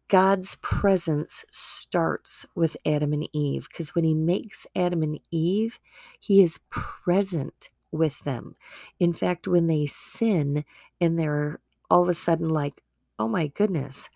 God's 0.08 0.56
presence 0.62 1.46
starts 1.52 2.46
with 2.56 2.76
Adam 2.86 3.14
and 3.14 3.30
Eve 3.32 3.68
because 3.70 3.94
when 3.94 4.04
he 4.04 4.16
makes 4.16 4.66
Adam 4.76 5.04
and 5.04 5.20
Eve, 5.32 5.80
he 6.20 6.42
is 6.42 6.60
present 6.70 7.70
with 7.92 8.20
them. 8.22 8.56
In 9.00 9.14
fact, 9.14 9.48
when 9.48 9.68
they 9.68 9.86
sin 9.86 10.66
and 11.00 11.18
they're 11.18 11.60
all 11.90 12.04
of 12.04 12.10
a 12.10 12.14
sudden 12.14 12.50
like, 12.50 12.82
oh 13.20 13.28
my 13.28 13.48
goodness, 13.48 14.10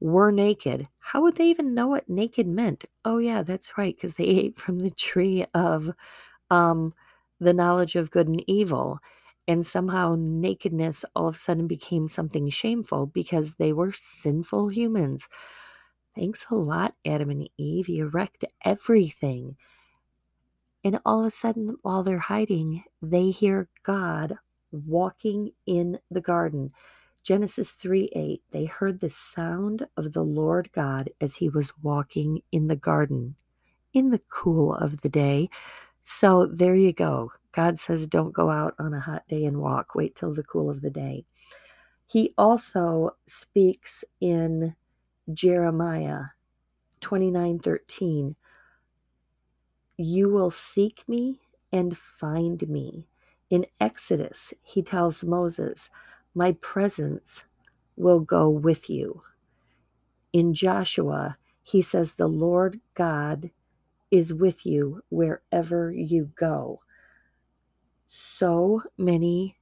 we're 0.00 0.30
naked, 0.30 0.88
how 0.98 1.22
would 1.22 1.36
they 1.36 1.46
even 1.46 1.74
know 1.74 1.88
what 1.88 2.08
naked 2.08 2.46
meant? 2.46 2.84
Oh, 3.04 3.18
yeah, 3.18 3.42
that's 3.42 3.78
right, 3.78 3.96
because 3.96 4.14
they 4.14 4.24
ate 4.26 4.56
from 4.56 4.80
the 4.80 4.90
tree 4.90 5.46
of 5.54 5.90
um, 6.50 6.94
the 7.40 7.54
knowledge 7.54 7.96
of 7.96 8.10
good 8.10 8.28
and 8.28 8.44
evil. 8.48 8.98
And 9.48 9.66
somehow 9.66 10.16
nakedness 10.18 11.04
all 11.14 11.28
of 11.28 11.36
a 11.36 11.38
sudden 11.38 11.66
became 11.66 12.08
something 12.08 12.48
shameful 12.50 13.06
because 13.06 13.54
they 13.54 13.72
were 13.72 13.92
sinful 13.92 14.68
humans. 14.68 15.28
Thanks 16.14 16.46
a 16.50 16.54
lot, 16.54 16.94
Adam 17.06 17.30
and 17.30 17.48
Eve. 17.58 17.88
You 17.88 18.08
wrecked 18.08 18.44
everything. 18.64 19.56
And 20.84 21.00
all 21.04 21.20
of 21.20 21.26
a 21.26 21.30
sudden, 21.30 21.76
while 21.82 22.02
they're 22.02 22.18
hiding, 22.18 22.84
they 23.02 23.30
hear 23.30 23.68
God 23.82 24.36
walking 24.70 25.52
in 25.66 25.98
the 26.10 26.20
garden. 26.20 26.72
Genesis 27.24 27.70
3 27.72 28.10
8, 28.14 28.42
they 28.52 28.66
heard 28.66 29.00
the 29.00 29.08
sound 29.10 29.86
of 29.96 30.12
the 30.12 30.22
Lord 30.22 30.70
God 30.72 31.08
as 31.22 31.34
he 31.34 31.48
was 31.48 31.72
walking 31.82 32.42
in 32.52 32.68
the 32.68 32.76
garden 32.76 33.34
in 33.94 34.10
the 34.10 34.20
cool 34.28 34.74
of 34.74 35.00
the 35.00 35.08
day. 35.08 35.48
So 36.02 36.46
there 36.46 36.74
you 36.74 36.92
go. 36.92 37.32
God 37.52 37.78
says, 37.78 38.06
don't 38.06 38.34
go 38.34 38.50
out 38.50 38.74
on 38.78 38.92
a 38.92 39.00
hot 39.00 39.26
day 39.26 39.46
and 39.46 39.58
walk. 39.58 39.94
Wait 39.94 40.14
till 40.14 40.34
the 40.34 40.42
cool 40.42 40.68
of 40.68 40.82
the 40.82 40.90
day. 40.90 41.24
He 42.06 42.34
also 42.36 43.12
speaks 43.26 44.04
in 44.20 44.76
Jeremiah 45.32 46.24
29 47.00 47.58
13. 47.58 48.36
You 49.96 50.28
will 50.28 50.50
seek 50.50 51.08
me 51.08 51.38
and 51.72 51.96
find 51.96 52.68
me. 52.68 53.08
In 53.50 53.64
Exodus, 53.80 54.52
he 54.64 54.82
tells 54.82 55.24
Moses, 55.24 55.88
My 56.34 56.52
presence 56.60 57.44
will 57.96 58.20
go 58.20 58.48
with 58.50 58.90
you. 58.90 59.22
In 60.32 60.54
Joshua, 60.54 61.38
he 61.62 61.82
says, 61.82 62.14
The 62.14 62.28
Lord 62.28 62.80
God 62.94 63.50
is 64.10 64.32
with 64.34 64.66
you 64.66 65.02
wherever 65.10 65.90
you 65.90 66.30
go. 66.36 66.80
So 68.08 68.82
many 68.98 69.56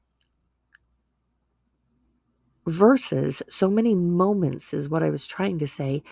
verses, 2.67 3.43
so 3.49 3.69
many 3.69 3.95
moments 3.95 4.73
is 4.75 4.89
what 4.89 5.03
I 5.03 5.11
was 5.11 5.27
trying 5.27 5.59
to 5.61 5.67
say, 5.67 6.03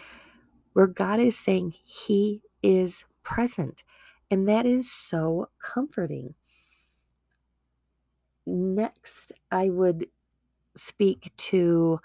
where 0.73 0.87
God 0.87 1.21
is 1.21 1.39
saying 1.39 1.75
He 1.85 2.43
is 2.63 3.05
present. 3.23 3.85
And 4.31 4.49
that 4.49 4.67
is 4.67 4.91
so 4.93 5.49
comforting. 5.63 6.35
Next, 8.47 9.33
I 9.51 9.71
would 9.71 10.07
speak 10.75 11.33
to 11.37 12.01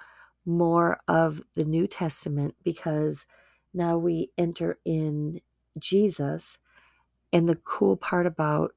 more 0.45 0.99
of 1.07 1.41
the 1.55 1.65
New 1.65 1.87
Testament 1.87 2.55
because 2.63 3.25
now 3.73 3.97
we 3.97 4.29
enter 4.37 4.77
in 4.85 5.41
Jesus. 5.77 6.57
And 7.33 7.49
the 7.49 7.55
cool 7.55 7.97
part 7.97 8.25
about 8.25 8.71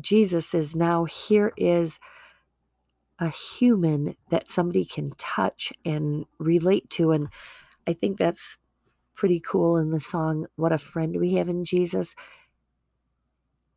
Jesus 0.00 0.54
is 0.54 0.74
now 0.74 1.04
here 1.04 1.52
is 1.56 1.98
a 3.18 3.28
human 3.28 4.16
that 4.30 4.48
somebody 4.48 4.84
can 4.84 5.12
touch 5.18 5.72
and 5.84 6.26
relate 6.38 6.90
to. 6.90 7.12
And 7.12 7.28
I 7.86 7.92
think 7.92 8.18
that's 8.18 8.58
pretty 9.14 9.40
cool 9.40 9.76
in 9.76 9.90
the 9.90 10.00
song, 10.00 10.46
What 10.56 10.72
a 10.72 10.78
Friend 10.78 11.16
We 11.16 11.34
Have 11.34 11.48
in 11.48 11.64
Jesus. 11.64 12.14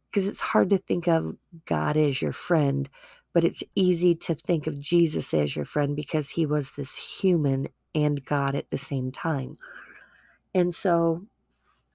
Because 0.10 0.28
it's 0.28 0.39
hard 0.39 0.69
to 0.71 0.78
think 0.78 1.08
of 1.08 1.36
God 1.65 1.97
as 1.97 2.21
your 2.21 2.34
friend, 2.34 2.89
but 3.38 3.43
it's 3.43 3.62
easy 3.76 4.15
to 4.15 4.34
think 4.34 4.65
of 4.65 4.80
Jesus 4.80 5.32
as 5.32 5.56
your 5.56 5.63
friend 5.63 5.95
because 5.95 6.28
he 6.28 6.47
was 6.47 6.71
this 6.71 6.95
human 6.95 7.67
and 7.93 8.26
God 8.26 8.56
at 8.56 8.67
the 8.71 8.80
same 8.80 9.12
time. 9.12 9.60
And 10.56 10.73
so 10.73 11.21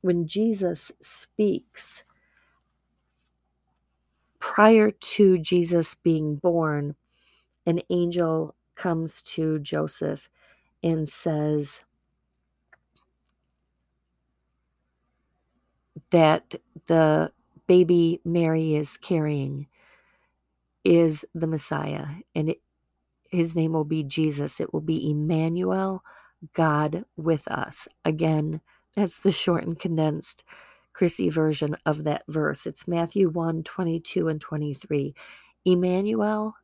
when 0.02 0.28
Jesus 0.28 0.92
speaks, 1.00 2.04
prior 4.38 4.92
to 4.92 5.36
Jesus 5.38 5.96
being 5.96 6.36
born, 6.36 6.94
an 7.66 7.80
angel 7.90 8.54
comes 8.76 9.20
to 9.22 9.58
Joseph 9.58 10.30
and 10.84 11.08
says 11.08 11.84
that 16.10 16.54
the 16.86 17.32
baby 17.66 18.20
Mary 18.24 18.76
is 18.76 18.96
carrying 18.96 19.66
is 20.84 21.24
the 21.34 21.46
Messiah, 21.46 22.06
and 22.34 22.50
it, 22.50 22.58
his 23.30 23.56
name 23.56 23.72
will 23.72 23.84
be 23.84 24.04
Jesus. 24.04 24.60
It 24.60 24.72
will 24.72 24.80
be 24.82 25.10
Emmanuel, 25.10 26.02
God 26.54 27.04
with 27.16 27.48
us. 27.48 27.88
Again, 28.04 28.60
that's 28.96 29.20
the 29.20 29.32
short 29.32 29.64
and 29.64 29.78
condensed 29.78 30.44
Krissy 30.94 31.32
version 31.32 31.76
of 31.86 32.04
that 32.04 32.22
verse. 32.28 32.66
It's 32.66 32.88
Matthew 32.88 33.28
1 33.30 33.62
22 33.64 34.26
and 34.28 34.40
23. 34.40 35.14
Emmanuel, 35.64 36.54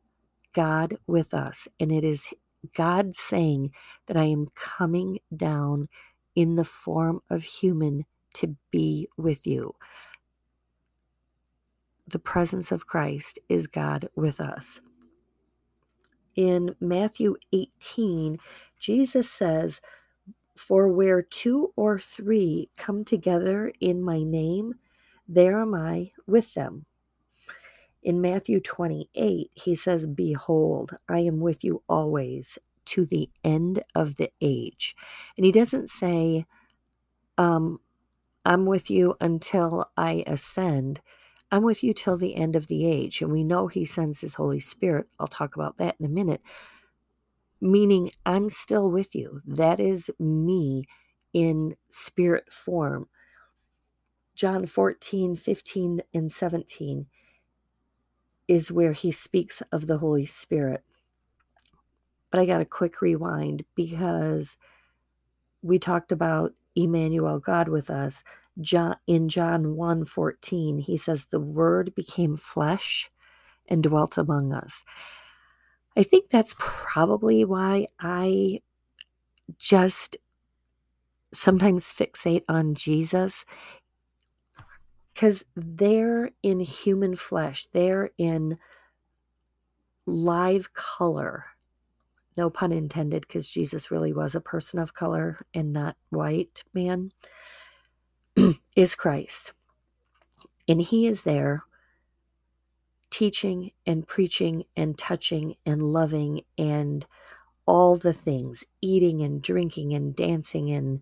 God 0.53 0.97
with 1.07 1.33
us. 1.33 1.67
And 1.79 1.91
it 1.91 2.03
is 2.03 2.27
God 2.75 3.15
saying 3.15 3.71
that 4.07 4.17
I 4.17 4.25
am 4.25 4.47
coming 4.55 5.19
down 5.35 5.87
in 6.35 6.55
the 6.55 6.63
form 6.63 7.21
of 7.29 7.43
human 7.43 8.05
to 8.35 8.55
be 8.71 9.07
with 9.17 9.47
you. 9.47 9.73
The 12.09 12.17
presence 12.17 12.71
of 12.71 12.87
Christ 12.87 13.37
is 13.49 13.67
God 13.67 14.09
with 14.15 14.39
us. 14.39 14.81
In 16.35 16.75
Matthew 16.79 17.35
18, 17.53 18.37
Jesus 18.79 19.29
says, 19.29 19.79
for 20.55 20.87
where 20.87 21.21
two 21.21 21.71
or 21.75 21.99
three 21.99 22.69
come 22.79 23.05
together 23.05 23.71
in 23.79 24.01
my 24.01 24.23
name, 24.23 24.73
there 25.27 25.59
am 25.61 25.75
I 25.75 26.11
with 26.25 26.55
them. 26.55 26.85
In 28.01 28.21
Matthew 28.21 28.59
28, 28.59 29.51
he 29.53 29.75
says, 29.75 30.07
Behold, 30.07 30.97
I 31.07 31.19
am 31.19 31.39
with 31.39 31.63
you 31.63 31.83
always 31.87 32.57
to 32.85 33.05
the 33.05 33.29
end 33.43 33.83
of 33.93 34.15
the 34.15 34.31
age. 34.41 34.95
And 35.37 35.45
he 35.45 35.51
doesn't 35.51 35.91
say, 35.91 36.45
um, 37.37 37.79
I'm 38.45 38.65
with 38.65 38.89
you 38.89 39.15
until 39.21 39.91
I 39.95 40.23
ascend. 40.25 41.01
I'm 41.51 41.63
with 41.63 41.83
you 41.83 41.93
till 41.93 42.17
the 42.17 42.35
end 42.35 42.55
of 42.55 42.67
the 42.67 42.85
age. 42.85 43.21
And 43.21 43.31
we 43.31 43.43
know 43.43 43.67
he 43.67 43.85
sends 43.85 44.21
his 44.21 44.35
Holy 44.35 44.59
Spirit. 44.59 45.07
I'll 45.19 45.27
talk 45.27 45.55
about 45.55 45.77
that 45.77 45.95
in 45.99 46.05
a 46.05 46.09
minute 46.09 46.41
meaning 47.61 48.11
I'm 48.25 48.49
still 48.49 48.91
with 48.91 49.15
you. 49.15 49.41
That 49.45 49.79
is 49.79 50.09
me 50.19 50.85
in 51.33 51.75
spirit 51.89 52.51
form. 52.51 53.07
John 54.35 54.65
14, 54.65 55.35
15, 55.35 56.01
and 56.13 56.31
17 56.31 57.05
is 58.47 58.71
where 58.71 58.93
he 58.93 59.11
speaks 59.11 59.61
of 59.71 59.87
the 59.87 59.97
Holy 59.97 60.25
Spirit. 60.25 60.83
But 62.31 62.39
I 62.41 62.45
got 62.45 62.61
a 62.61 62.65
quick 62.65 63.01
rewind 63.01 63.65
because 63.75 64.55
we 65.61 65.77
talked 65.79 66.11
about 66.11 66.53
Emmanuel, 66.75 67.39
God 67.39 67.67
with 67.67 67.89
us. 67.89 68.23
John, 68.61 68.97
in 69.07 69.29
John 69.29 69.75
1 69.75 70.05
14, 70.05 70.79
he 70.79 70.97
says, 70.97 71.25
The 71.25 71.39
Word 71.39 71.93
became 71.95 72.37
flesh 72.37 73.09
and 73.67 73.83
dwelt 73.83 74.17
among 74.17 74.53
us. 74.53 74.83
I 75.97 76.03
think 76.03 76.29
that's 76.29 76.55
probably 76.57 77.45
why 77.45 77.87
I 77.99 78.61
just 79.57 80.17
sometimes 81.33 81.91
fixate 81.91 82.43
on 82.49 82.75
Jesus 82.75 83.45
because 85.19 85.43
they're 85.55 86.31
in 86.41 86.61
human 86.61 87.13
flesh, 87.13 87.67
they're 87.73 88.09
in 88.17 88.57
live 90.05 90.73
color. 90.73 91.45
No 92.37 92.49
pun 92.49 92.71
intended, 92.71 93.27
because 93.27 93.49
Jesus 93.49 93.91
really 93.91 94.13
was 94.13 94.33
a 94.33 94.39
person 94.39 94.79
of 94.79 94.93
color 94.93 95.39
and 95.53 95.73
not 95.73 95.97
white 96.09 96.63
man, 96.73 97.11
is 98.75 98.95
Christ. 98.95 99.53
And 100.67 100.81
he 100.81 101.07
is 101.07 101.23
there 101.23 101.63
teaching 103.09 103.71
and 103.85 104.07
preaching 104.07 104.63
and 104.77 104.97
touching 104.97 105.55
and 105.65 105.81
loving 105.81 106.41
and 106.57 107.05
all 107.65 107.97
the 107.97 108.13
things 108.13 108.63
eating 108.81 109.21
and 109.21 109.41
drinking 109.41 109.93
and 109.93 110.15
dancing 110.15 110.71
and 110.71 111.01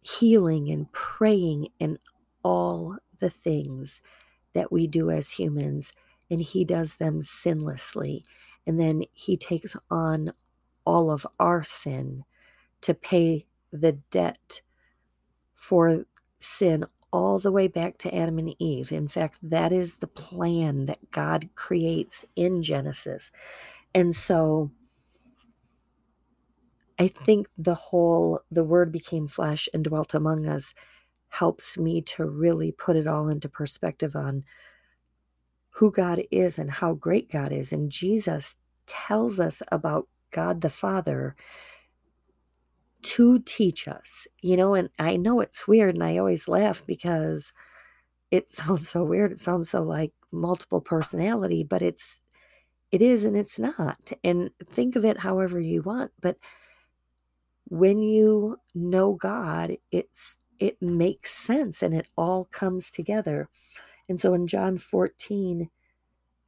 healing 0.00 0.70
and 0.70 0.90
praying 0.92 1.68
and 1.80 1.98
all 2.42 2.96
the 3.18 3.30
things 3.30 4.00
that 4.54 4.70
we 4.70 4.86
do 4.86 5.10
as 5.10 5.30
humans. 5.30 5.92
And 6.30 6.40
He 6.40 6.64
does 6.64 6.94
them 6.96 7.22
sinlessly. 7.22 8.22
And 8.66 8.80
then 8.80 9.04
He 9.12 9.36
takes 9.36 9.76
on 9.90 10.32
all 10.84 11.10
of 11.10 11.26
our 11.40 11.64
sin 11.64 12.24
to 12.82 12.94
pay 12.94 13.46
the 13.72 13.92
debt 14.10 14.62
for 15.56 16.04
sin 16.38 16.84
all 17.12 17.38
the 17.38 17.50
way 17.50 17.66
back 17.66 17.98
to 17.98 18.14
Adam 18.14 18.38
and 18.38 18.54
Eve. 18.58 18.92
In 18.92 19.08
fact, 19.08 19.38
that 19.42 19.72
is 19.72 19.96
the 19.96 20.06
plan 20.06 20.86
that 20.86 21.10
God 21.10 21.48
creates 21.54 22.24
in 22.36 22.62
Genesis. 22.62 23.32
And 23.94 24.14
so 24.14 24.70
I 26.98 27.08
think 27.08 27.48
the 27.58 27.74
whole, 27.74 28.40
the 28.50 28.64
word 28.64 28.92
became 28.92 29.28
flesh 29.28 29.68
and 29.74 29.82
dwelt 29.82 30.14
among 30.14 30.46
us 30.46 30.74
helps 31.28 31.76
me 31.76 32.00
to 32.02 32.24
really 32.24 32.72
put 32.72 32.96
it 32.96 33.06
all 33.06 33.28
into 33.28 33.48
perspective 33.48 34.14
on 34.14 34.44
who 35.70 35.90
God 35.90 36.22
is 36.30 36.58
and 36.58 36.70
how 36.70 36.94
great 36.94 37.30
God 37.30 37.52
is. 37.52 37.72
And 37.72 37.90
Jesus 37.90 38.56
tells 38.86 39.40
us 39.40 39.62
about 39.72 40.08
God 40.30 40.60
the 40.60 40.70
Father 40.70 41.36
to 43.06 43.38
teach 43.40 43.86
us, 43.86 44.26
you 44.42 44.56
know, 44.56 44.74
and 44.74 44.90
I 44.98 45.16
know 45.16 45.40
it's 45.40 45.68
weird 45.68 45.94
and 45.94 46.02
I 46.02 46.18
always 46.18 46.48
laugh 46.48 46.84
because 46.86 47.52
it 48.32 48.48
sounds 48.50 48.88
so 48.88 49.04
weird. 49.04 49.30
It 49.32 49.38
sounds 49.38 49.70
so 49.70 49.82
like 49.82 50.12
multiple 50.32 50.80
personality, 50.80 51.62
but 51.64 51.82
it's 51.82 52.20
it 52.90 53.02
is 53.02 53.24
and 53.24 53.36
it's 53.36 53.58
not. 53.58 54.12
And 54.24 54.50
think 54.66 54.96
of 54.96 55.04
it 55.04 55.18
however 55.18 55.60
you 55.60 55.82
want, 55.82 56.10
but 56.20 56.36
when 57.68 58.00
you 58.00 58.58
know 58.74 59.14
God, 59.14 59.76
it's 59.92 60.38
it 60.58 60.80
makes 60.82 61.32
sense 61.32 61.82
and 61.82 61.94
it 61.94 62.08
all 62.16 62.46
comes 62.46 62.90
together. 62.90 63.48
And 64.08 64.18
so 64.18 64.34
in 64.34 64.46
John 64.48 64.78
14, 64.78 65.68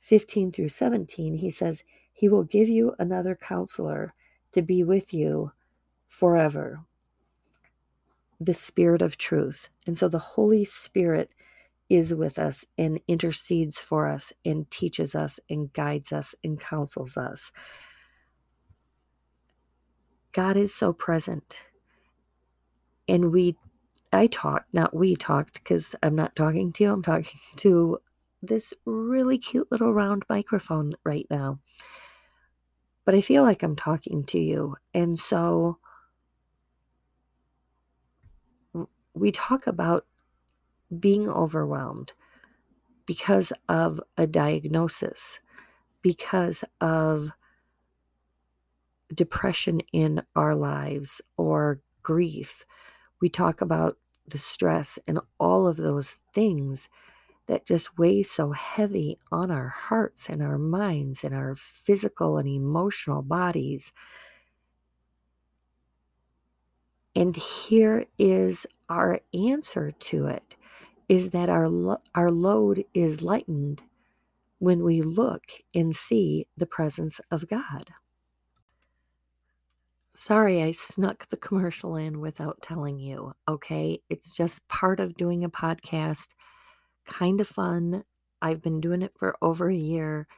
15 0.00 0.52
through 0.52 0.68
17, 0.68 1.34
he 1.34 1.50
says, 1.50 1.84
He 2.12 2.28
will 2.28 2.44
give 2.44 2.68
you 2.68 2.94
another 2.98 3.36
counselor 3.36 4.14
to 4.52 4.62
be 4.62 4.82
with 4.82 5.12
you 5.12 5.52
forever 6.08 6.80
the 8.40 8.54
Spirit 8.54 9.02
of 9.02 9.18
truth. 9.18 9.68
And 9.86 9.96
so 9.96 10.08
the 10.08 10.18
Holy 10.18 10.64
Spirit 10.64 11.30
is 11.88 12.14
with 12.14 12.38
us 12.38 12.64
and 12.76 13.00
intercedes 13.08 13.78
for 13.78 14.06
us 14.06 14.32
and 14.44 14.70
teaches 14.70 15.14
us 15.14 15.40
and 15.48 15.72
guides 15.72 16.12
us 16.12 16.34
and 16.44 16.60
counsels 16.60 17.16
us. 17.16 17.50
God 20.32 20.56
is 20.56 20.74
so 20.74 20.92
present. 20.92 21.64
And 23.08 23.32
we, 23.32 23.56
I 24.12 24.26
talked, 24.26 24.72
not 24.74 24.94
we 24.94 25.16
talked, 25.16 25.54
because 25.54 25.94
I'm 26.02 26.14
not 26.14 26.36
talking 26.36 26.72
to 26.74 26.84
you, 26.84 26.92
I'm 26.92 27.02
talking 27.02 27.40
to 27.56 27.98
this 28.42 28.72
really 28.84 29.38
cute 29.38 29.66
little 29.72 29.92
round 29.92 30.24
microphone 30.28 30.92
right 31.04 31.26
now. 31.30 31.58
But 33.04 33.14
I 33.14 33.22
feel 33.22 33.42
like 33.42 33.62
I'm 33.62 33.74
talking 33.74 34.24
to 34.24 34.38
you. 34.38 34.76
And 34.92 35.18
so 35.18 35.78
we 39.18 39.32
talk 39.32 39.66
about 39.66 40.06
being 40.98 41.28
overwhelmed 41.28 42.12
because 43.06 43.52
of 43.68 44.00
a 44.16 44.26
diagnosis, 44.26 45.38
because 46.02 46.64
of 46.80 47.30
depression 49.14 49.80
in 49.92 50.22
our 50.36 50.54
lives 50.54 51.20
or 51.36 51.80
grief. 52.02 52.64
We 53.20 53.28
talk 53.28 53.60
about 53.60 53.96
the 54.26 54.38
stress 54.38 54.98
and 55.06 55.18
all 55.40 55.66
of 55.66 55.76
those 55.76 56.16
things 56.34 56.88
that 57.46 57.66
just 57.66 57.96
weigh 57.96 58.22
so 58.22 58.52
heavy 58.52 59.18
on 59.32 59.50
our 59.50 59.68
hearts 59.68 60.28
and 60.28 60.42
our 60.42 60.58
minds 60.58 61.24
and 61.24 61.34
our 61.34 61.54
physical 61.54 62.36
and 62.36 62.48
emotional 62.48 63.22
bodies. 63.22 63.92
And 67.18 67.36
here 67.36 68.06
is 68.20 68.64
our 68.88 69.20
answer 69.34 69.90
to 69.90 70.28
it 70.28 70.54
is 71.08 71.32
that 71.32 71.50
our 71.50 71.68
lo- 71.68 72.02
our 72.14 72.30
load 72.30 72.84
is 72.94 73.22
lightened 73.22 73.84
when 74.60 74.84
we 74.84 75.02
look 75.02 75.42
and 75.74 75.96
see 75.96 76.46
the 76.56 76.66
presence 76.66 77.20
of 77.32 77.48
God. 77.48 77.90
Sorry, 80.14 80.62
I 80.62 80.72
snuck 80.72 81.28
the 81.28 81.36
commercial 81.38 81.96
in 81.96 82.20
without 82.20 82.62
telling 82.62 83.00
you. 83.00 83.34
Okay, 83.48 84.00
it's 84.08 84.32
just 84.32 84.68
part 84.68 85.00
of 85.00 85.16
doing 85.16 85.44
a 85.44 85.50
podcast. 85.50 86.34
Kind 87.06 87.40
of 87.40 87.48
fun. 87.48 88.04
I've 88.42 88.62
been 88.62 88.80
doing 88.80 89.02
it 89.02 89.14
for 89.18 89.36
over 89.42 89.68
a 89.68 89.74
year. 89.74 90.28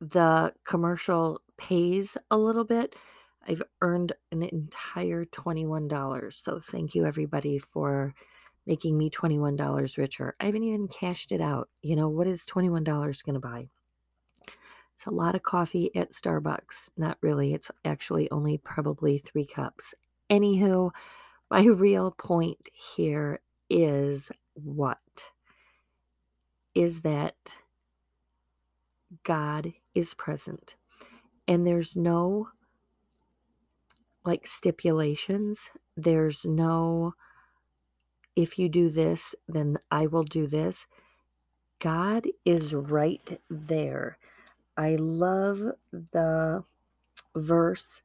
The 0.00 0.54
commercial 0.64 1.42
pays 1.58 2.16
a 2.30 2.38
little 2.38 2.64
bit 2.64 2.96
I've 3.48 3.62
earned 3.80 4.12
an 4.30 4.42
entire 4.42 5.24
$21. 5.24 6.32
So 6.32 6.60
thank 6.60 6.94
you 6.94 7.04
everybody 7.04 7.58
for 7.58 8.14
making 8.66 8.96
me 8.96 9.10
$21 9.10 9.96
richer. 9.98 10.36
I 10.40 10.46
haven't 10.46 10.62
even 10.62 10.88
cashed 10.88 11.32
it 11.32 11.40
out. 11.40 11.68
You 11.82 11.96
know, 11.96 12.08
what 12.08 12.26
is 12.26 12.44
$21 12.44 12.84
going 13.24 13.34
to 13.34 13.40
buy? 13.40 13.68
It's 14.94 15.06
a 15.06 15.10
lot 15.10 15.34
of 15.34 15.42
coffee 15.42 15.94
at 15.96 16.10
Starbucks. 16.10 16.90
Not 16.96 17.18
really. 17.20 17.54
It's 17.54 17.70
actually 17.84 18.30
only 18.30 18.58
probably 18.58 19.18
three 19.18 19.46
cups. 19.46 19.94
Anywho, 20.30 20.90
my 21.50 21.64
real 21.64 22.12
point 22.12 22.68
here 22.72 23.40
is 23.68 24.30
what? 24.54 24.98
Is 26.74 27.00
that 27.02 27.34
God 29.24 29.72
is 29.94 30.14
present. 30.14 30.76
And 31.48 31.66
there's 31.66 31.96
no 31.96 32.48
like 34.24 34.46
stipulations. 34.46 35.70
There's 35.96 36.44
no, 36.44 37.14
if 38.36 38.58
you 38.58 38.68
do 38.68 38.88
this, 38.88 39.34
then 39.48 39.78
I 39.90 40.06
will 40.06 40.24
do 40.24 40.46
this. 40.46 40.86
God 41.80 42.26
is 42.44 42.74
right 42.74 43.40
there. 43.50 44.18
I 44.76 44.96
love 44.96 45.60
the 45.92 46.64
verse 47.36 48.02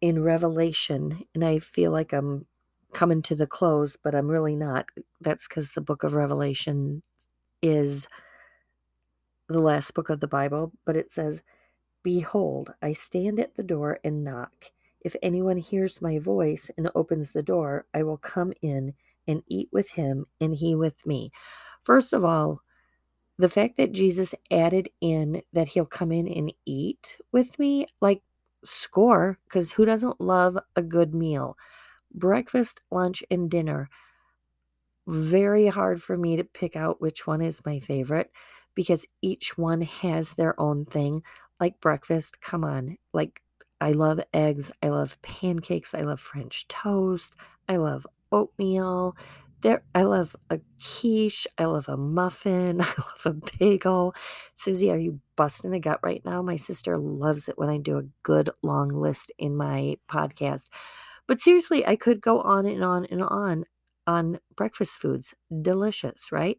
in 0.00 0.22
Revelation, 0.22 1.24
and 1.34 1.44
I 1.44 1.58
feel 1.58 1.92
like 1.92 2.12
I'm 2.12 2.46
coming 2.92 3.22
to 3.22 3.36
the 3.36 3.46
close, 3.46 3.96
but 3.96 4.14
I'm 4.14 4.28
really 4.28 4.56
not. 4.56 4.86
That's 5.20 5.46
because 5.46 5.70
the 5.70 5.80
book 5.80 6.02
of 6.02 6.14
Revelation 6.14 7.02
is 7.62 8.08
the 9.48 9.60
last 9.60 9.94
book 9.94 10.10
of 10.10 10.20
the 10.20 10.28
Bible, 10.28 10.72
but 10.84 10.96
it 10.96 11.12
says, 11.12 11.42
Behold, 12.02 12.74
I 12.82 12.92
stand 12.92 13.38
at 13.38 13.54
the 13.54 13.62
door 13.62 14.00
and 14.04 14.24
knock. 14.24 14.70
If 15.02 15.16
anyone 15.22 15.56
hears 15.56 16.02
my 16.02 16.18
voice 16.18 16.70
and 16.76 16.90
opens 16.94 17.32
the 17.32 17.42
door, 17.42 17.86
I 17.94 18.02
will 18.02 18.16
come 18.16 18.52
in 18.62 18.94
and 19.28 19.42
eat 19.48 19.68
with 19.72 19.90
him 19.90 20.26
and 20.40 20.54
he 20.54 20.74
with 20.74 21.04
me. 21.06 21.30
First 21.84 22.12
of 22.12 22.24
all, 22.24 22.60
the 23.38 23.48
fact 23.48 23.76
that 23.76 23.92
Jesus 23.92 24.34
added 24.50 24.88
in 25.00 25.42
that 25.52 25.68
he'll 25.68 25.86
come 25.86 26.12
in 26.12 26.28
and 26.28 26.52
eat 26.64 27.18
with 27.32 27.58
me, 27.58 27.86
like 28.00 28.22
score, 28.64 29.38
because 29.44 29.72
who 29.72 29.84
doesn't 29.84 30.20
love 30.20 30.56
a 30.76 30.82
good 30.82 31.14
meal? 31.14 31.56
Breakfast, 32.14 32.80
lunch, 32.90 33.24
and 33.30 33.50
dinner. 33.50 33.88
Very 35.06 35.66
hard 35.66 36.02
for 36.02 36.16
me 36.16 36.36
to 36.36 36.44
pick 36.44 36.76
out 36.76 37.00
which 37.00 37.26
one 37.26 37.40
is 37.40 37.64
my 37.64 37.80
favorite 37.80 38.30
because 38.74 39.06
each 39.20 39.58
one 39.58 39.80
has 39.80 40.32
their 40.32 40.58
own 40.60 40.84
thing 40.84 41.22
like 41.62 41.80
breakfast, 41.80 42.40
come 42.40 42.64
on. 42.64 42.98
Like, 43.12 43.40
I 43.80 43.92
love 43.92 44.18
eggs. 44.34 44.72
I 44.82 44.88
love 44.88 45.16
pancakes. 45.22 45.94
I 45.94 46.00
love 46.00 46.18
French 46.18 46.66
toast. 46.66 47.36
I 47.68 47.76
love 47.76 48.04
oatmeal. 48.32 49.16
There, 49.60 49.84
I 49.94 50.02
love 50.02 50.34
a 50.50 50.58
quiche. 50.80 51.46
I 51.58 51.66
love 51.66 51.88
a 51.88 51.96
muffin. 51.96 52.80
I 52.80 52.84
love 52.98 53.26
a 53.26 53.34
bagel. 53.58 54.12
Susie, 54.56 54.90
are 54.90 54.98
you 54.98 55.20
busting 55.36 55.72
a 55.72 55.78
gut 55.78 56.00
right 56.02 56.20
now? 56.24 56.42
My 56.42 56.56
sister 56.56 56.98
loves 56.98 57.48
it 57.48 57.56
when 57.56 57.68
I 57.68 57.78
do 57.78 57.96
a 57.96 58.08
good 58.24 58.50
long 58.64 58.88
list 58.88 59.30
in 59.38 59.56
my 59.56 59.98
podcast. 60.08 60.68
But 61.28 61.38
seriously, 61.38 61.86
I 61.86 61.94
could 61.94 62.20
go 62.20 62.40
on 62.40 62.66
and 62.66 62.82
on 62.82 63.04
and 63.04 63.22
on 63.22 63.64
on 64.08 64.40
breakfast 64.56 64.98
foods. 64.98 65.32
Delicious, 65.62 66.32
right? 66.32 66.58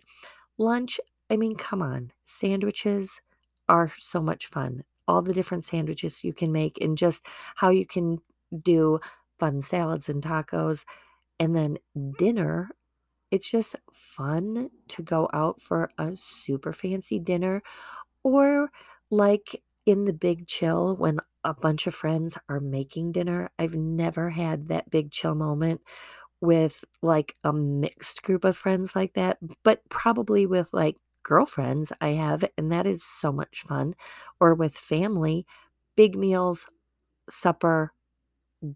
Lunch, 0.58 0.98
I 1.30 1.36
mean, 1.36 1.56
come 1.56 1.82
on. 1.82 2.14
Sandwiches 2.24 3.20
are 3.68 3.92
so 3.98 4.22
much 4.22 4.48
fun 4.48 4.86
all 5.08 5.22
the 5.22 5.34
different 5.34 5.66
sandwiches 5.66 6.24
you 6.24 6.34
can 6.34 6.52
make 6.52 6.78
and 6.82 6.98
just 6.98 7.26
how 7.56 7.70
you 7.70 7.86
can 7.86 8.20
do 8.62 9.00
fun 9.40 9.62
salads 9.62 10.10
and 10.10 10.22
tacos. 10.24 10.86
And 11.40 11.56
then 11.56 11.78
dinner, 12.18 12.70
it's 13.32 13.50
just 13.50 13.76
fun 13.92 14.70
to 14.90 15.02
go 15.02 15.30
out 15.34 15.62
for 15.62 15.90
a 15.98 16.16
super 16.16 16.72
fancy 16.74 17.20
dinner 17.20 17.62
or 18.24 18.70
like 19.12 19.62
in 19.86 20.06
the 20.06 20.14
big 20.14 20.48
chill 20.48 20.96
when 20.96 21.20
a 21.44 21.54
bunch 21.54 21.88
of 21.88 21.96
friends 21.96 22.38
are 22.50 22.60
making 22.60 23.12
dinner. 23.12 23.50
I've 23.60 23.76
never 23.76 24.30
had 24.30 24.70
that 24.70 24.90
big 24.90 25.12
chill 25.12 25.36
moment 25.36 25.82
with 26.42 26.84
like 27.02 27.36
a 27.44 27.54
mixed 27.54 28.24
group 28.24 28.44
of 28.46 28.58
friends 28.58 28.96
like 28.96 29.14
that, 29.14 29.38
but 29.64 29.82
probably 29.90 30.46
with 30.46 30.70
like 30.74 30.98
girlfriends 31.24 31.92
I 32.02 32.10
have, 32.10 32.44
and 32.58 32.72
that 32.72 32.86
is 32.86 33.04
so 33.04 33.32
much 33.32 33.62
fun, 33.62 33.96
or 34.40 34.54
with 34.54 34.76
family, 34.76 35.46
big 35.96 36.16
meals, 36.16 36.68
supper, 37.30 37.94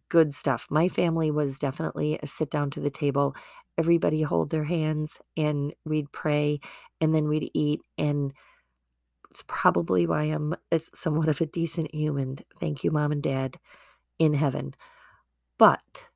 good 0.09 0.33
stuff. 0.33 0.67
My 0.69 0.87
family 0.87 1.31
was 1.31 1.57
definitely 1.57 2.19
a 2.21 2.27
sit 2.27 2.49
down 2.49 2.71
to 2.71 2.79
the 2.79 2.89
table, 2.89 3.35
everybody 3.77 4.21
hold 4.21 4.49
their 4.49 4.63
hands, 4.63 5.19
and 5.35 5.73
we'd 5.85 6.11
pray, 6.11 6.59
and 6.99 7.13
then 7.13 7.27
we'd 7.27 7.51
eat. 7.53 7.81
And 7.97 8.33
it's 9.29 9.43
probably 9.47 10.07
why 10.07 10.23
I'm 10.23 10.55
somewhat 10.93 11.29
of 11.29 11.41
a 11.41 11.45
decent 11.45 11.93
human. 11.93 12.39
Thank 12.59 12.83
you, 12.83 12.91
mom 12.91 13.11
and 13.11 13.21
dad 13.21 13.57
in 14.19 14.33
heaven. 14.33 14.73
But 15.57 16.07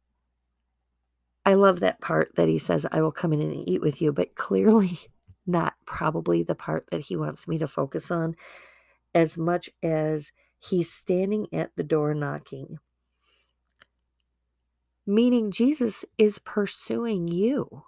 I 1.45 1.55
love 1.55 1.79
that 1.79 2.01
part 2.01 2.35
that 2.35 2.47
he 2.47 2.57
says, 2.57 2.85
I 2.91 3.01
will 3.01 3.11
come 3.11 3.33
in 3.33 3.41
and 3.41 3.67
eat 3.67 3.81
with 3.81 4.01
you, 4.01 4.11
but 4.11 4.35
clearly 4.35 4.99
not 5.45 5.73
probably 5.85 6.43
the 6.43 6.55
part 6.55 6.87
that 6.91 7.01
he 7.01 7.15
wants 7.15 7.47
me 7.47 7.57
to 7.57 7.67
focus 7.67 8.11
on 8.11 8.35
as 9.13 9.37
much 9.37 9.69
as 9.83 10.31
he's 10.59 10.91
standing 10.91 11.47
at 11.53 11.75
the 11.75 11.83
door 11.83 12.13
knocking. 12.13 12.77
Meaning 15.05 15.51
Jesus 15.51 16.05
is 16.17 16.39
pursuing 16.39 17.27
you. 17.27 17.83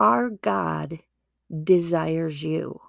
Our 0.00 0.30
God 0.30 0.98
desires 1.62 2.42
you. 2.42 2.80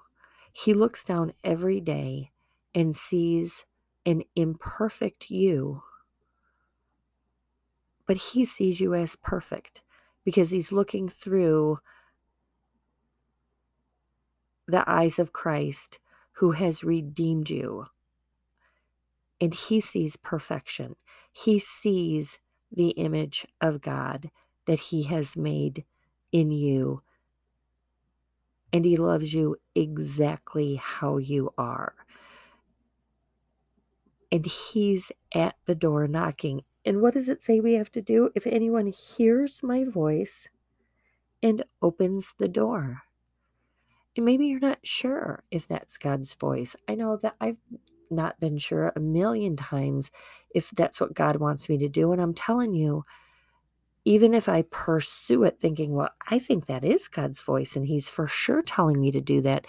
He 0.52 0.74
looks 0.74 1.04
down 1.04 1.32
every 1.44 1.80
day 1.80 2.30
and 2.74 2.96
sees 2.96 3.66
an 4.06 4.22
imperfect 4.34 5.30
you, 5.30 5.82
but 8.06 8.16
he 8.16 8.44
sees 8.44 8.80
you 8.80 8.94
as 8.94 9.14
perfect 9.16 9.82
because 10.24 10.50
he's 10.50 10.72
looking 10.72 11.08
through 11.08 11.78
the 14.66 14.88
eyes 14.88 15.18
of 15.18 15.32
Christ 15.32 15.98
who 16.32 16.52
has 16.52 16.84
redeemed 16.84 17.50
you. 17.50 17.86
And 19.40 19.52
he 19.52 19.80
sees 19.80 20.16
perfection. 20.16 20.96
He 21.32 21.58
sees 21.58 22.40
the 22.70 22.90
image 22.90 23.46
of 23.60 23.80
God 23.80 24.30
that 24.66 24.78
he 24.78 25.04
has 25.04 25.36
made 25.36 25.84
in 26.30 26.50
you. 26.50 27.02
And 28.72 28.84
he 28.84 28.96
loves 28.96 29.34
you 29.34 29.56
exactly 29.74 30.76
how 30.76 31.18
you 31.18 31.52
are. 31.58 31.94
And 34.30 34.46
he's 34.46 35.12
at 35.34 35.56
the 35.66 35.74
door 35.74 36.06
knocking. 36.08 36.62
And 36.84 37.02
what 37.02 37.14
does 37.14 37.28
it 37.28 37.42
say 37.42 37.60
we 37.60 37.74
have 37.74 37.92
to 37.92 38.00
do? 38.00 38.30
If 38.34 38.46
anyone 38.46 38.86
hears 38.86 39.62
my 39.62 39.84
voice 39.84 40.48
and 41.42 41.64
opens 41.82 42.34
the 42.38 42.48
door. 42.48 43.02
Maybe 44.16 44.46
you're 44.46 44.60
not 44.60 44.78
sure 44.82 45.42
if 45.50 45.66
that's 45.68 45.96
God's 45.96 46.34
voice. 46.34 46.76
I 46.88 46.94
know 46.94 47.16
that 47.18 47.34
I've 47.40 47.58
not 48.10 48.38
been 48.40 48.58
sure 48.58 48.92
a 48.94 49.00
million 49.00 49.56
times 49.56 50.10
if 50.54 50.70
that's 50.70 51.00
what 51.00 51.14
God 51.14 51.36
wants 51.36 51.68
me 51.68 51.78
to 51.78 51.88
do. 51.88 52.12
And 52.12 52.20
I'm 52.20 52.34
telling 52.34 52.74
you, 52.74 53.04
even 54.04 54.34
if 54.34 54.48
I 54.48 54.62
pursue 54.62 55.44
it 55.44 55.60
thinking, 55.60 55.94
well, 55.94 56.10
I 56.28 56.38
think 56.38 56.66
that 56.66 56.84
is 56.84 57.08
God's 57.08 57.40
voice 57.40 57.76
and 57.76 57.86
He's 57.86 58.08
for 58.08 58.26
sure 58.26 58.62
telling 58.62 59.00
me 59.00 59.10
to 59.12 59.20
do 59.20 59.40
that, 59.42 59.66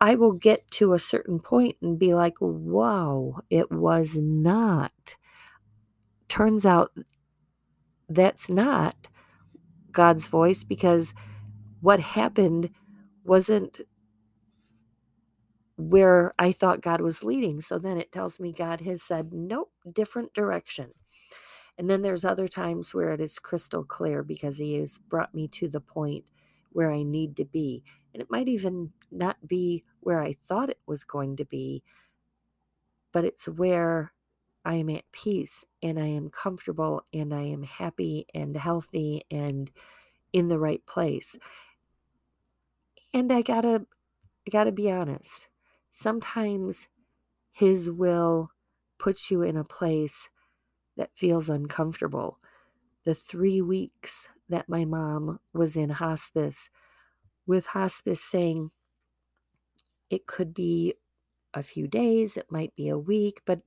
I 0.00 0.14
will 0.14 0.32
get 0.32 0.70
to 0.72 0.92
a 0.92 0.98
certain 0.98 1.40
point 1.40 1.76
and 1.82 1.98
be 1.98 2.14
like, 2.14 2.38
whoa, 2.38 3.40
it 3.50 3.70
was 3.70 4.16
not. 4.16 4.92
Turns 6.28 6.64
out 6.64 6.92
that's 8.08 8.48
not 8.48 8.96
God's 9.90 10.26
voice 10.26 10.64
because 10.64 11.14
what 11.80 12.00
happened 12.00 12.70
wasn't 13.24 13.80
where 15.76 16.34
I 16.38 16.52
thought 16.52 16.82
God 16.82 17.00
was 17.00 17.24
leading. 17.24 17.60
So 17.60 17.78
then 17.78 17.98
it 17.98 18.12
tells 18.12 18.38
me 18.38 18.52
God 18.52 18.80
has 18.82 19.02
said, 19.02 19.32
nope, 19.32 19.72
different 19.92 20.32
direction. 20.34 20.90
And 21.78 21.90
then 21.90 22.02
there's 22.02 22.24
other 22.24 22.48
times 22.48 22.94
where 22.94 23.10
it 23.10 23.20
is 23.20 23.38
crystal 23.38 23.84
clear 23.84 24.22
because 24.22 24.58
He 24.58 24.74
has 24.76 24.98
brought 24.98 25.34
me 25.34 25.48
to 25.48 25.68
the 25.68 25.80
point 25.80 26.24
where 26.70 26.92
I 26.92 27.02
need 27.02 27.36
to 27.36 27.44
be. 27.44 27.82
And 28.12 28.22
it 28.22 28.30
might 28.30 28.48
even 28.48 28.92
not 29.10 29.36
be 29.46 29.84
where 30.00 30.20
I 30.22 30.36
thought 30.46 30.70
it 30.70 30.80
was 30.86 31.02
going 31.04 31.36
to 31.36 31.44
be, 31.44 31.82
but 33.12 33.24
it's 33.24 33.48
where 33.48 34.12
I 34.64 34.76
am 34.76 34.90
at 34.90 35.10
peace 35.12 35.64
and 35.82 35.98
I 35.98 36.06
am 36.06 36.30
comfortable 36.30 37.04
and 37.12 37.34
I 37.34 37.42
am 37.42 37.62
happy 37.62 38.26
and 38.34 38.56
healthy 38.56 39.24
and 39.30 39.70
in 40.32 40.48
the 40.48 40.58
right 40.58 40.84
place. 40.86 41.36
And 43.14 43.32
I 43.32 43.42
gotta, 43.42 43.86
I 44.44 44.50
gotta 44.50 44.72
be 44.72 44.90
honest. 44.90 45.46
Sometimes 45.90 46.88
His 47.52 47.88
will 47.88 48.50
puts 48.98 49.30
you 49.30 49.42
in 49.42 49.56
a 49.56 49.62
place 49.62 50.28
that 50.96 51.16
feels 51.16 51.48
uncomfortable. 51.48 52.40
The 53.04 53.14
three 53.14 53.62
weeks 53.62 54.28
that 54.48 54.68
my 54.68 54.84
mom 54.84 55.38
was 55.52 55.76
in 55.76 55.90
hospice, 55.90 56.68
with 57.46 57.66
hospice 57.66 58.22
saying 58.22 58.72
it 60.10 60.26
could 60.26 60.52
be 60.52 60.94
a 61.54 61.62
few 61.62 61.86
days, 61.86 62.36
it 62.36 62.50
might 62.50 62.74
be 62.74 62.88
a 62.88 62.98
week, 62.98 63.42
but 63.46 63.60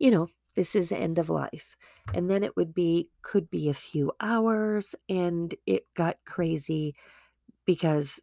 you 0.00 0.10
know, 0.10 0.26
this 0.56 0.74
is 0.74 0.90
end 0.90 1.18
of 1.18 1.30
life. 1.30 1.76
And 2.12 2.28
then 2.28 2.42
it 2.42 2.56
would 2.56 2.74
be, 2.74 3.08
could 3.22 3.50
be 3.50 3.68
a 3.68 3.74
few 3.74 4.10
hours, 4.20 4.96
and 5.08 5.54
it 5.64 5.86
got 5.94 6.16
crazy 6.26 6.96
because 7.66 8.18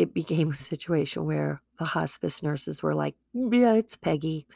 it 0.00 0.14
became 0.14 0.50
a 0.50 0.56
situation 0.56 1.26
where 1.26 1.60
the 1.78 1.84
hospice 1.84 2.42
nurses 2.42 2.82
were 2.82 2.94
like, 2.94 3.14
yeah, 3.34 3.74
it's 3.74 3.96
Peggy. 3.96 4.46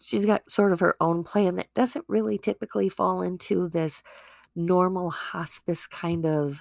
She's 0.00 0.26
got 0.26 0.50
sort 0.50 0.72
of 0.72 0.80
her 0.80 0.96
own 1.00 1.24
plan 1.24 1.56
that 1.56 1.72
doesn't 1.74 2.04
really 2.08 2.36
typically 2.36 2.88
fall 2.88 3.22
into 3.22 3.68
this 3.68 4.02
normal 4.54 5.10
hospice 5.10 5.86
kind 5.86 6.26
of 6.26 6.60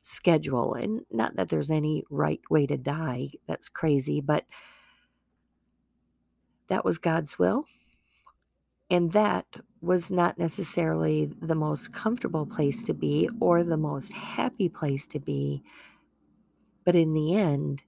schedule. 0.00 0.74
And 0.74 1.02
not 1.10 1.36
that 1.36 1.50
there's 1.50 1.70
any 1.70 2.04
right 2.08 2.40
way 2.48 2.66
to 2.66 2.78
die, 2.78 3.28
that's 3.46 3.68
crazy, 3.68 4.20
but 4.20 4.44
that 6.68 6.84
was 6.84 6.96
God's 6.96 7.38
will. 7.38 7.66
And 8.88 9.12
that 9.12 9.46
was 9.82 10.10
not 10.10 10.38
necessarily 10.38 11.30
the 11.42 11.54
most 11.54 11.92
comfortable 11.92 12.46
place 12.46 12.82
to 12.84 12.94
be 12.94 13.28
or 13.40 13.62
the 13.62 13.76
most 13.76 14.12
happy 14.12 14.68
place 14.68 15.06
to 15.08 15.20
be 15.20 15.62
but 16.90 16.96
in 16.96 17.14
the 17.14 17.36
end, 17.36 17.84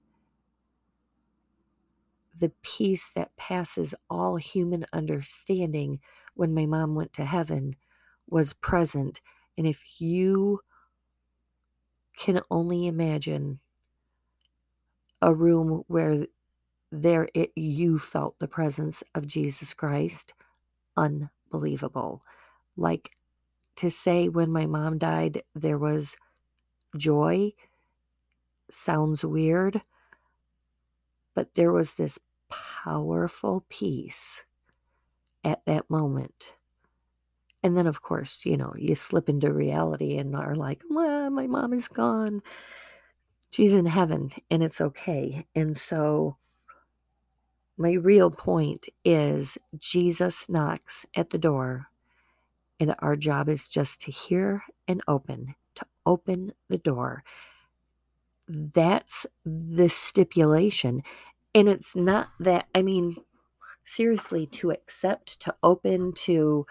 the 2.39 2.53
peace 2.61 3.11
that 3.15 3.35
passes 3.35 3.93
all 4.09 4.37
human 4.37 4.85
understanding 4.93 5.99
when 6.35 6.53
my 6.53 6.65
mom 6.65 6.95
went 6.95 7.11
to 7.11 7.25
heaven 7.25 7.75
was 8.29 8.53
present. 8.53 9.19
And 9.57 9.67
if 9.67 9.99
you 9.99 10.61
can 12.17 12.39
only 12.49 12.87
imagine 12.87 13.59
a 15.21 15.33
room 15.33 15.83
where 15.87 16.25
there 16.89 17.27
it, 17.33 17.51
you 17.57 17.99
felt 17.99 18.39
the 18.39 18.47
presence 18.47 19.03
of 19.15 19.27
Jesus 19.27 19.73
Christ, 19.73 20.33
unbelievable. 20.95 22.23
Like 22.77 23.17
to 23.75 23.91
say 23.91 24.29
when 24.29 24.49
my 24.49 24.65
mom 24.65 24.97
died, 24.97 25.43
there 25.53 25.77
was 25.77 26.15
joy 26.95 27.51
sounds 28.69 29.23
weird, 29.23 29.81
but 31.35 31.53
there 31.53 31.71
was 31.71 31.93
this 31.93 32.19
powerful 32.49 33.65
peace 33.69 34.43
at 35.43 35.65
that 35.65 35.89
moment. 35.89 36.53
And 37.63 37.77
then, 37.77 37.87
of 37.87 38.01
course, 38.01 38.45
you 38.45 38.57
know, 38.57 38.73
you 38.77 38.93
slip 38.95 39.29
into 39.29 39.53
reality 39.53 40.17
and 40.17 40.35
are 40.35 40.55
like, 40.55 40.81
well, 40.89 41.29
my 41.29 41.47
mom 41.47 41.73
is 41.73 41.87
gone. 41.87 42.41
She's 43.51 43.73
in 43.73 43.85
heaven 43.85 44.31
and 44.51 44.61
it's 44.61 44.81
okay. 44.81 45.45
And 45.55 45.77
so, 45.77 46.37
my 47.77 47.93
real 47.93 48.29
point 48.29 48.87
is 49.03 49.57
Jesus 49.79 50.47
knocks 50.49 51.05
at 51.15 51.31
the 51.31 51.39
door, 51.39 51.87
and 52.79 52.93
our 52.99 53.15
job 53.15 53.49
is 53.49 53.67
just 53.67 54.01
to 54.01 54.11
hear 54.11 54.63
and 54.87 55.01
open, 55.07 55.55
to 55.75 55.85
open 56.05 56.53
the 56.69 56.77
door 56.77 57.23
that's 58.47 59.25
the 59.45 59.89
stipulation. 59.89 61.03
And 61.55 61.69
it's 61.69 61.95
not 61.95 62.29
that, 62.39 62.67
I 62.75 62.81
mean, 62.81 63.17
seriously, 63.85 64.47
to 64.47 64.71
accept, 64.71 65.39
to 65.41 65.55
open, 65.63 66.13
to 66.13 66.65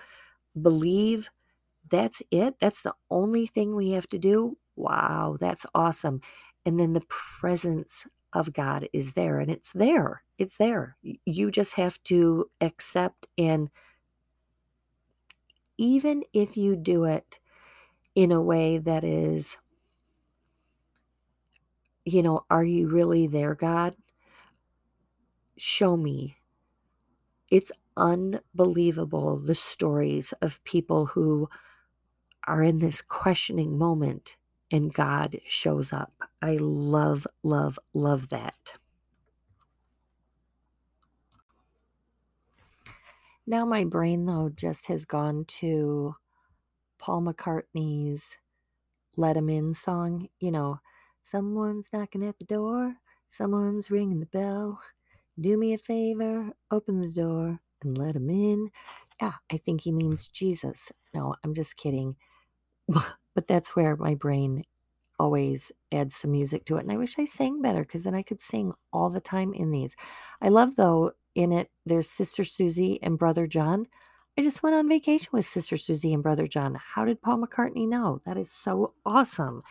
believe, 0.61 1.30
that's 1.90 2.22
it. 2.30 2.56
That's 2.61 2.82
the 2.82 2.94
only 3.11 3.46
thing 3.46 3.74
we 3.74 3.90
have 3.92 4.06
to 4.08 4.18
do. 4.18 4.56
Wow, 4.76 5.37
that's 5.38 5.66
awesome. 5.74 6.20
And 6.64 6.80
then 6.80 6.94
the 6.94 7.04
presence 7.08 8.06
of 8.32 8.52
God 8.52 8.88
is 8.92 9.12
there, 9.12 9.38
and 9.38 9.50
it's 9.50 9.72
there. 9.72 10.22
it's 10.38 10.56
there. 10.56 10.96
You 11.02 11.50
just 11.50 11.74
have 11.74 12.02
to 12.04 12.50
accept 12.61 13.28
and 13.37 13.70
even 15.78 16.22
if 16.32 16.56
you 16.56 16.76
do 16.76 17.04
it 17.04 17.38
in 18.14 18.30
a 18.32 18.42
way 18.42 18.78
that 18.78 19.04
is 19.04 19.58
you 22.05 22.23
know, 22.23 22.45
are 22.51 22.65
you 22.65 22.88
really 22.88 23.27
there, 23.27 23.55
God? 23.55 23.97
Show 25.57 25.97
me. 25.97 26.37
It's 27.51 27.73
unbelievable 27.97 29.38
the 29.38 29.55
stories 29.55 30.33
of 30.41 30.62
people 30.65 31.07
who 31.07 31.49
are 32.47 32.62
in 32.62 32.79
this 32.79 33.03
questioning 33.03 33.79
moment 33.79 34.37
and 34.71 34.93
God 34.93 35.38
shows 35.47 35.93
up. 35.93 36.12
I 36.41 36.57
love, 36.59 37.27
love, 37.43 37.79
love 37.93 38.31
that. 38.31 38.77
Now, 43.47 43.67
my 43.67 43.85
brain, 43.85 44.27
though, 44.27 44.51
just 44.55 44.87
has 44.87 45.05
gone 45.05 45.45
to 45.61 46.15
Paul 46.99 47.23
McCartney's 47.23 48.38
Let 49.17 49.37
Him 49.37 49.49
In 49.51 49.75
song. 49.75 50.29
You 50.38 50.53
know, 50.53 50.81
someone's 51.22 51.88
knocking 51.92 52.24
at 52.24 52.38
the 52.38 52.44
door, 52.44 52.94
someone's 53.28 53.90
ringing 53.90 54.20
the 54.20 54.26
bell. 54.26 54.80
Do 55.40 55.56
me 55.56 55.72
a 55.72 55.78
favor, 55.78 56.50
open 56.70 57.00
the 57.00 57.08
door 57.08 57.58
and 57.82 57.96
let 57.98 58.16
him 58.16 58.28
in. 58.28 58.70
Yeah, 59.20 59.32
I 59.50 59.56
think 59.56 59.82
he 59.82 59.92
means 59.92 60.28
Jesus. 60.28 60.92
No, 61.14 61.35
I'm 61.42 61.54
just 61.54 61.76
kidding. 61.76 62.16
but 63.35 63.48
that's 63.48 63.74
where 63.74 63.96
my 63.96 64.14
brain 64.14 64.64
always 65.18 65.70
adds 65.92 66.16
some 66.16 66.32
music 66.32 66.64
to 66.66 66.76
it. 66.76 66.82
And 66.82 66.92
I 66.92 66.96
wish 66.96 67.18
I 67.18 67.24
sang 67.24 67.62
better 67.62 67.82
because 67.82 68.04
then 68.04 68.14
I 68.14 68.22
could 68.22 68.40
sing 68.40 68.72
all 68.92 69.08
the 69.08 69.20
time 69.20 69.54
in 69.54 69.70
these. 69.70 69.94
I 70.40 70.48
love, 70.48 70.76
though, 70.76 71.12
in 71.35 71.52
it, 71.52 71.70
there's 71.87 72.11
Sister 72.11 72.44
Susie 72.44 73.00
and 73.02 73.18
Brother 73.18 73.46
John. 73.46 73.87
I 74.37 74.42
just 74.42 74.62
went 74.62 74.74
on 74.74 74.88
vacation 74.88 75.28
with 75.32 75.44
Sister 75.44 75.76
Susie 75.76 76.12
and 76.12 76.22
Brother 76.22 76.46
John. 76.46 76.76
How 76.94 77.04
did 77.04 77.22
Paul 77.22 77.38
McCartney 77.38 77.87
know? 77.88 78.20
That 78.24 78.37
is 78.37 78.50
so 78.50 78.94
awesome. 79.04 79.62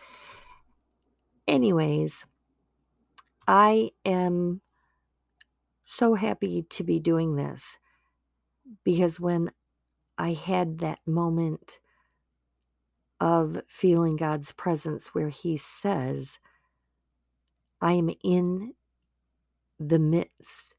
Anyways, 1.47 2.25
I 3.47 3.91
am 4.05 4.61
so 5.85 6.15
happy 6.15 6.63
to 6.71 6.83
be 6.83 6.99
doing 6.99 7.35
this 7.35 7.77
because 8.83 9.19
when 9.19 9.51
I 10.17 10.33
had 10.33 10.79
that 10.79 10.99
moment 11.07 11.79
of 13.19 13.61
feeling 13.67 14.15
God's 14.17 14.51
presence 14.53 15.07
where 15.15 15.29
He 15.29 15.57
says, 15.57 16.39
I 17.81 17.93
am 17.93 18.11
in 18.23 18.73
the 19.79 19.99
midst, 19.99 20.75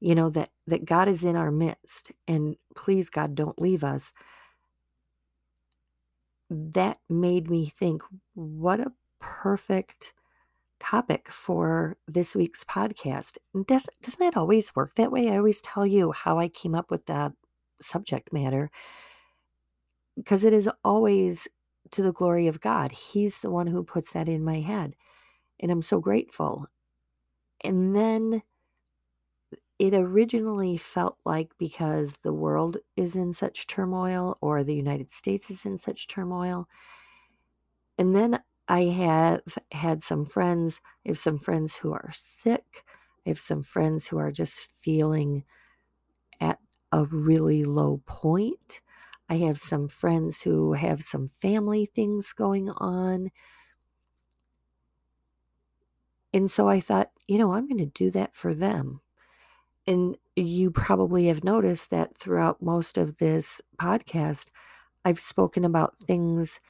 you 0.00 0.14
know, 0.14 0.30
that, 0.30 0.50
that 0.66 0.84
God 0.84 1.08
is 1.08 1.24
in 1.24 1.36
our 1.36 1.50
midst, 1.52 2.12
and 2.28 2.56
please, 2.76 3.10
God, 3.10 3.34
don't 3.34 3.60
leave 3.60 3.84
us. 3.84 4.12
That 6.50 6.98
made 7.08 7.50
me 7.50 7.66
think, 7.68 8.02
what 8.34 8.80
a 8.80 8.92
perfect 9.20 10.14
topic 10.80 11.28
for 11.30 11.96
this 12.06 12.34
week's 12.34 12.64
podcast. 12.64 13.38
does, 13.66 13.88
doesn't 14.02 14.20
that 14.20 14.36
always 14.36 14.74
work 14.74 14.94
that 14.94 15.12
way? 15.12 15.30
I 15.30 15.36
always 15.36 15.60
tell 15.60 15.86
you 15.86 16.12
how 16.12 16.38
I 16.38 16.48
came 16.48 16.74
up 16.74 16.90
with 16.90 17.06
the 17.06 17.32
subject 17.80 18.32
matter 18.32 18.70
because 20.16 20.44
it 20.44 20.52
is 20.52 20.68
always 20.84 21.48
to 21.92 22.02
the 22.02 22.12
glory 22.12 22.46
of 22.46 22.60
God. 22.60 22.92
He's 22.92 23.38
the 23.38 23.50
one 23.50 23.66
who 23.66 23.82
puts 23.82 24.12
that 24.12 24.28
in 24.28 24.44
my 24.44 24.60
head. 24.60 24.96
And 25.60 25.70
I'm 25.70 25.82
so 25.82 26.00
grateful. 26.00 26.66
And 27.62 27.94
then 27.94 28.42
it 29.78 29.94
originally 29.94 30.76
felt 30.76 31.18
like 31.24 31.50
because 31.58 32.14
the 32.22 32.32
world 32.32 32.78
is 32.96 33.14
in 33.14 33.32
such 33.32 33.66
turmoil 33.66 34.36
or 34.40 34.62
the 34.62 34.74
United 34.74 35.10
States 35.10 35.50
is 35.50 35.64
in 35.64 35.78
such 35.78 36.08
turmoil. 36.08 36.68
And 37.96 38.14
then 38.14 38.40
I 38.68 38.84
have 38.84 39.40
had 39.72 40.02
some 40.02 40.26
friends, 40.26 40.80
I 41.06 41.08
have 41.08 41.18
some 41.18 41.38
friends 41.38 41.74
who 41.74 41.92
are 41.92 42.10
sick. 42.12 42.84
I 43.26 43.30
have 43.30 43.40
some 43.40 43.62
friends 43.62 44.06
who 44.06 44.18
are 44.18 44.30
just 44.30 44.70
feeling 44.78 45.44
at 46.40 46.58
a 46.92 47.04
really 47.06 47.64
low 47.64 48.02
point. 48.06 48.82
I 49.30 49.36
have 49.38 49.58
some 49.58 49.88
friends 49.88 50.42
who 50.42 50.74
have 50.74 51.02
some 51.02 51.28
family 51.40 51.86
things 51.86 52.32
going 52.32 52.70
on. 52.70 53.30
And 56.34 56.50
so 56.50 56.68
I 56.68 56.80
thought, 56.80 57.10
you 57.26 57.38
know, 57.38 57.52
I'm 57.54 57.68
going 57.68 57.78
to 57.78 57.86
do 57.86 58.10
that 58.10 58.34
for 58.34 58.54
them. 58.54 59.00
And 59.86 60.16
you 60.36 60.70
probably 60.70 61.26
have 61.26 61.42
noticed 61.42 61.90
that 61.90 62.16
throughout 62.18 62.60
most 62.60 62.98
of 62.98 63.16
this 63.16 63.62
podcast, 63.78 64.48
I've 65.04 65.20
spoken 65.20 65.64
about 65.64 65.98
things 65.98 66.60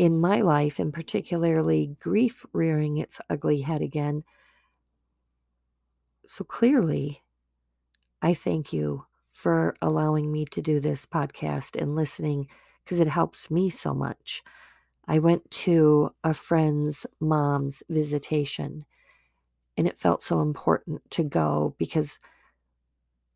in 0.00 0.18
my 0.18 0.40
life, 0.40 0.78
and 0.78 0.94
particularly 0.94 1.94
grief 2.00 2.46
rearing 2.54 2.96
its 2.96 3.20
ugly 3.28 3.60
head 3.60 3.82
again. 3.82 4.24
So 6.26 6.42
clearly, 6.42 7.20
I 8.22 8.32
thank 8.32 8.72
you 8.72 9.04
for 9.34 9.74
allowing 9.82 10.32
me 10.32 10.46
to 10.46 10.62
do 10.62 10.80
this 10.80 11.04
podcast 11.04 11.78
and 11.78 11.96
listening 11.96 12.48
because 12.82 12.98
it 12.98 13.08
helps 13.08 13.50
me 13.50 13.68
so 13.68 13.92
much. 13.92 14.42
I 15.06 15.18
went 15.18 15.50
to 15.66 16.14
a 16.24 16.32
friend's 16.32 17.04
mom's 17.20 17.82
visitation 17.90 18.86
and 19.76 19.86
it 19.86 20.00
felt 20.00 20.22
so 20.22 20.40
important 20.40 21.02
to 21.10 21.24
go 21.24 21.74
because 21.76 22.18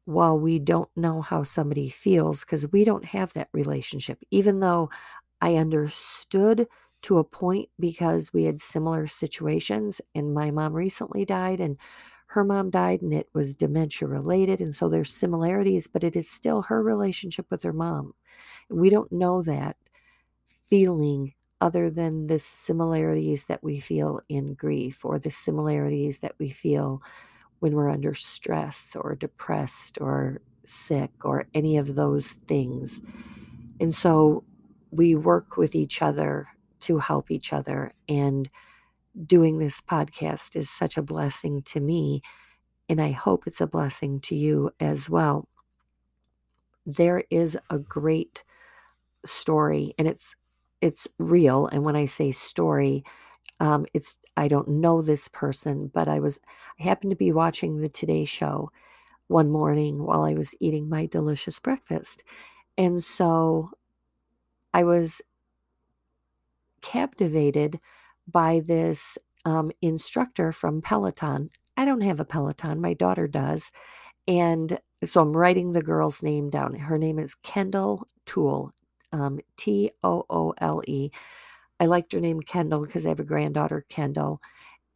while 0.07 0.39
we 0.39 0.59
don't 0.59 0.91
know 0.97 1.21
how 1.21 1.43
somebody 1.43 1.91
feels, 1.91 2.41
because 2.41 2.73
we 2.73 2.85
don't 2.85 3.05
have 3.05 3.35
that 3.35 3.49
relationship, 3.53 4.19
even 4.31 4.61
though 4.61 4.89
I 5.45 5.57
understood 5.57 6.67
to 7.03 7.19
a 7.19 7.25
point 7.25 7.69
because 7.79 8.33
we 8.33 8.45
had 8.45 8.63
similar 8.63 9.07
situations, 9.07 10.01
and 10.15 10.33
my 10.33 10.51
mom 10.51 10.73
recently 10.73 11.27
died, 11.27 11.61
and 11.61 11.77
her 12.29 12.45
mom 12.45 12.71
died, 12.71 13.03
and 13.03 13.13
it 13.13 13.29
was 13.35 13.55
dementia 13.55 14.09
related. 14.09 14.63
And 14.63 14.75
so 14.75 14.89
there's 14.89 15.13
similarities, 15.13 15.87
but 15.87 16.03
it 16.03 16.17
is 16.17 16.31
still 16.31 16.63
her 16.63 16.83
relationship 16.83 17.45
with 17.51 17.63
her 17.63 17.75
mom. 17.75 18.15
We 18.71 18.89
don't 18.89 19.13
know 19.13 19.43
that 19.43 19.77
feeling 20.49 21.35
other 21.61 21.91
than 21.91 22.27
the 22.27 22.39
similarities 22.39 23.45
that 23.45 23.63
we 23.63 23.81
feel 23.81 24.23
in 24.31 24.55
grief 24.55 25.05
or 25.05 25.19
the 25.19 25.31
similarities 25.31 26.21
that 26.21 26.37
we 26.39 26.49
feel 26.49 27.03
when 27.59 27.75
we're 27.75 27.91
under 27.91 28.15
stress 28.15 28.97
or 28.99 29.15
depressed 29.15 29.99
or 30.01 30.41
sick 30.65 31.11
or 31.23 31.49
any 31.53 31.77
of 31.77 31.97
those 31.97 32.33
things. 32.49 33.03
And 33.79 33.95
so 33.95 34.43
we 34.95 35.15
work 35.15 35.57
with 35.57 35.75
each 35.75 36.03
other 36.03 36.49
to 36.81 36.99
help 36.99 37.31
each 37.31 37.53
other. 37.53 37.93
And 38.09 38.49
doing 39.27 39.59
this 39.59 39.81
podcast 39.81 40.57
is 40.57 40.71
such 40.71 40.97
a 40.97 41.03
blessing 41.03 41.63
to 41.63 41.81
me. 41.81 42.23
And 42.89 43.01
I 43.01 43.11
hope 43.11 43.47
it's 43.47 43.61
a 43.61 43.67
blessing 43.67 44.21
to 44.21 44.35
you 44.35 44.71
as 44.81 45.09
well. 45.09 45.49
There 46.87 47.25
is 47.31 47.59
a 47.71 47.79
great 47.79 48.45
story, 49.25 49.95
and 49.99 50.07
it's 50.07 50.37
it's 50.83 51.09
real. 51.19 51.67
And 51.67 51.83
when 51.83 51.97
I 51.97 52.05
say 52.05 52.31
story, 52.31 53.05
um, 53.59 53.87
it's 53.95 54.19
I 54.37 54.49
don't 54.49 54.69
know 54.69 55.01
this 55.01 55.29
person, 55.29 55.91
but 55.95 56.09
I 56.09 56.21
was 56.21 56.39
I 56.79 56.83
happened 56.83 57.11
to 57.11 57.17
be 57.17 57.33
watching 57.33 57.81
the 57.81 57.89
Today 57.89 58.27
Show 58.27 58.71
one 59.29 59.51
morning 59.51 60.03
while 60.05 60.25
I 60.25 60.35
was 60.35 60.55
eating 60.61 60.91
my 60.91 61.07
delicious 61.07 61.59
breakfast, 61.59 62.23
and 62.77 63.03
so 63.03 63.71
I 64.75 64.83
was 64.83 65.23
captivated 66.83 67.81
by 68.27 68.61
this 68.67 69.17
um, 69.45 69.71
instructor 69.81 70.53
from 70.53 70.83
Peloton. 70.83 71.49
I 71.77 71.85
don't 71.85 72.01
have 72.03 72.21
a 72.21 72.25
Peloton, 72.25 72.81
my 72.81 72.93
daughter 72.93 73.29
does. 73.29 73.71
And 74.27 74.79
so 75.05 75.21
I'm 75.21 75.37
writing 75.37 75.73
the 75.73 75.83
girl's 75.83 76.23
name 76.23 76.51
down. 76.51 76.75
Her 76.75 76.99
name 76.99 77.19
is 77.19 77.37
Kendall 77.37 78.07
Toole, 78.27 78.73
um, 79.13 79.39
T 79.57 79.93
O 80.03 80.25
O 80.29 80.55
L 80.59 80.83
E. 80.87 81.11
I 81.79 81.87
liked 81.87 82.13
her 82.13 82.21
name 82.21 82.41
Kendall 82.41 82.83
because 82.83 83.07
I 83.07 83.11
have 83.11 83.21
a 83.21 83.25
granddaughter, 83.25 83.85
Kendall. 83.89 84.41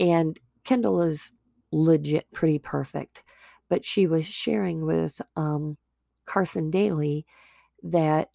And 0.01 0.39
Kendall 0.65 1.03
is 1.03 1.33
legit 1.71 2.33
pretty 2.33 2.59
perfect. 2.59 3.23
But 3.69 3.85
she 3.85 4.07
was 4.07 4.27
sharing 4.27 4.85
with 4.85 5.21
um, 5.37 5.77
Carson 6.25 6.71
Daly 6.71 7.27
that 7.83 8.29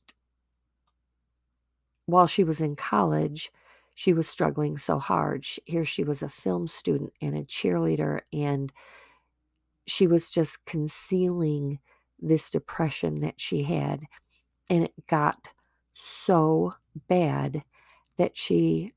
while 2.06 2.28
she 2.28 2.44
was 2.44 2.62
in 2.62 2.76
college, 2.76 3.52
she 3.96 4.14
was 4.14 4.28
struggling 4.30 4.78
so 4.78 5.00
hard. 5.00 5.46
Here 5.66 5.86
she 5.86 6.04
was 6.04 6.22
a 6.24 6.30
film 6.30 6.68
student 6.68 7.14
and 7.22 7.36
a 7.36 7.44
cheerleader, 7.44 8.22
and 8.34 8.72
she 9.88 10.08
was 10.08 10.32
just 10.32 10.66
concealing 10.66 11.80
this 12.20 12.52
depression 12.52 13.16
that 13.22 13.40
she 13.42 13.64
had. 13.64 14.04
And 14.70 14.86
it 14.86 15.08
got 15.08 15.50
so 15.94 16.76
bad 17.10 17.64
that 18.18 18.38
she 18.38 18.94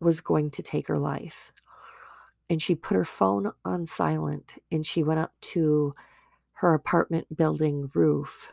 was 0.00 0.20
going 0.20 0.50
to 0.52 0.62
take 0.62 0.88
her 0.88 0.98
life. 0.98 1.52
and 2.48 2.60
she 2.60 2.74
put 2.74 2.96
her 2.96 3.04
phone 3.04 3.52
on 3.64 3.86
silent 3.86 4.56
and 4.70 4.84
she 4.84 5.02
went 5.02 5.20
up 5.20 5.32
to 5.40 5.94
her 6.54 6.74
apartment 6.74 7.36
building 7.36 7.90
roof 7.94 8.52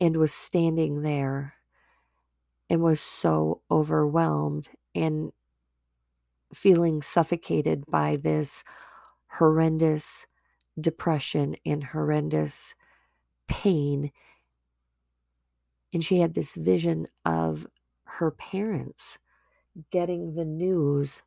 and 0.00 0.16
was 0.16 0.32
standing 0.32 1.02
there 1.02 1.54
and 2.70 2.80
was 2.82 3.00
so 3.00 3.60
overwhelmed 3.70 4.68
and 4.94 5.32
feeling 6.54 7.02
suffocated 7.02 7.84
by 7.86 8.16
this 8.16 8.62
horrendous 9.32 10.26
depression 10.80 11.56
and 11.66 11.84
horrendous 11.84 12.74
pain. 13.48 14.12
And 15.92 16.04
she 16.04 16.20
had 16.20 16.34
this 16.34 16.54
vision 16.54 17.08
of 17.24 17.66
her 18.04 18.30
parents 18.30 19.18
getting 19.90 20.34
the 20.34 20.44
news 20.44 21.22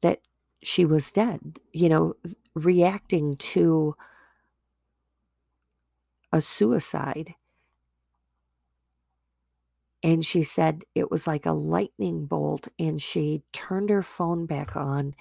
that 0.00 0.20
she 0.62 0.84
was 0.84 1.12
dead, 1.12 1.58
you 1.72 1.88
know, 1.88 2.14
reacting 2.54 3.34
to 3.34 3.94
a 6.32 6.40
suicide. 6.40 7.34
And 10.02 10.24
she 10.24 10.42
said 10.44 10.84
it 10.94 11.10
was 11.10 11.26
like 11.26 11.46
a 11.46 11.52
lightning 11.52 12.26
bolt. 12.26 12.68
And 12.78 13.00
she 13.02 13.42
turned 13.52 13.90
her 13.90 14.02
phone 14.02 14.46
back 14.46 14.76
on, 14.76 15.14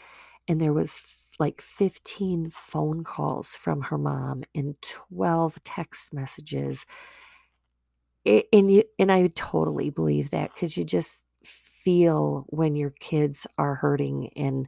and 0.47 0.61
there 0.61 0.73
was 0.73 1.01
like 1.39 1.61
15 1.61 2.49
phone 2.51 3.03
calls 3.03 3.55
from 3.55 3.81
her 3.83 3.97
mom 3.97 4.43
and 4.55 4.75
12 4.81 5.63
text 5.63 6.13
messages. 6.13 6.85
It, 8.25 8.47
and 8.53 8.71
you, 8.71 8.83
and 8.99 9.11
I 9.11 9.27
totally 9.35 9.89
believe 9.89 10.31
that 10.31 10.53
because 10.53 10.77
you 10.77 10.83
just 10.83 11.23
feel 11.43 12.45
when 12.49 12.75
your 12.75 12.91
kids 12.91 13.47
are 13.57 13.75
hurting 13.75 14.29
and 14.35 14.67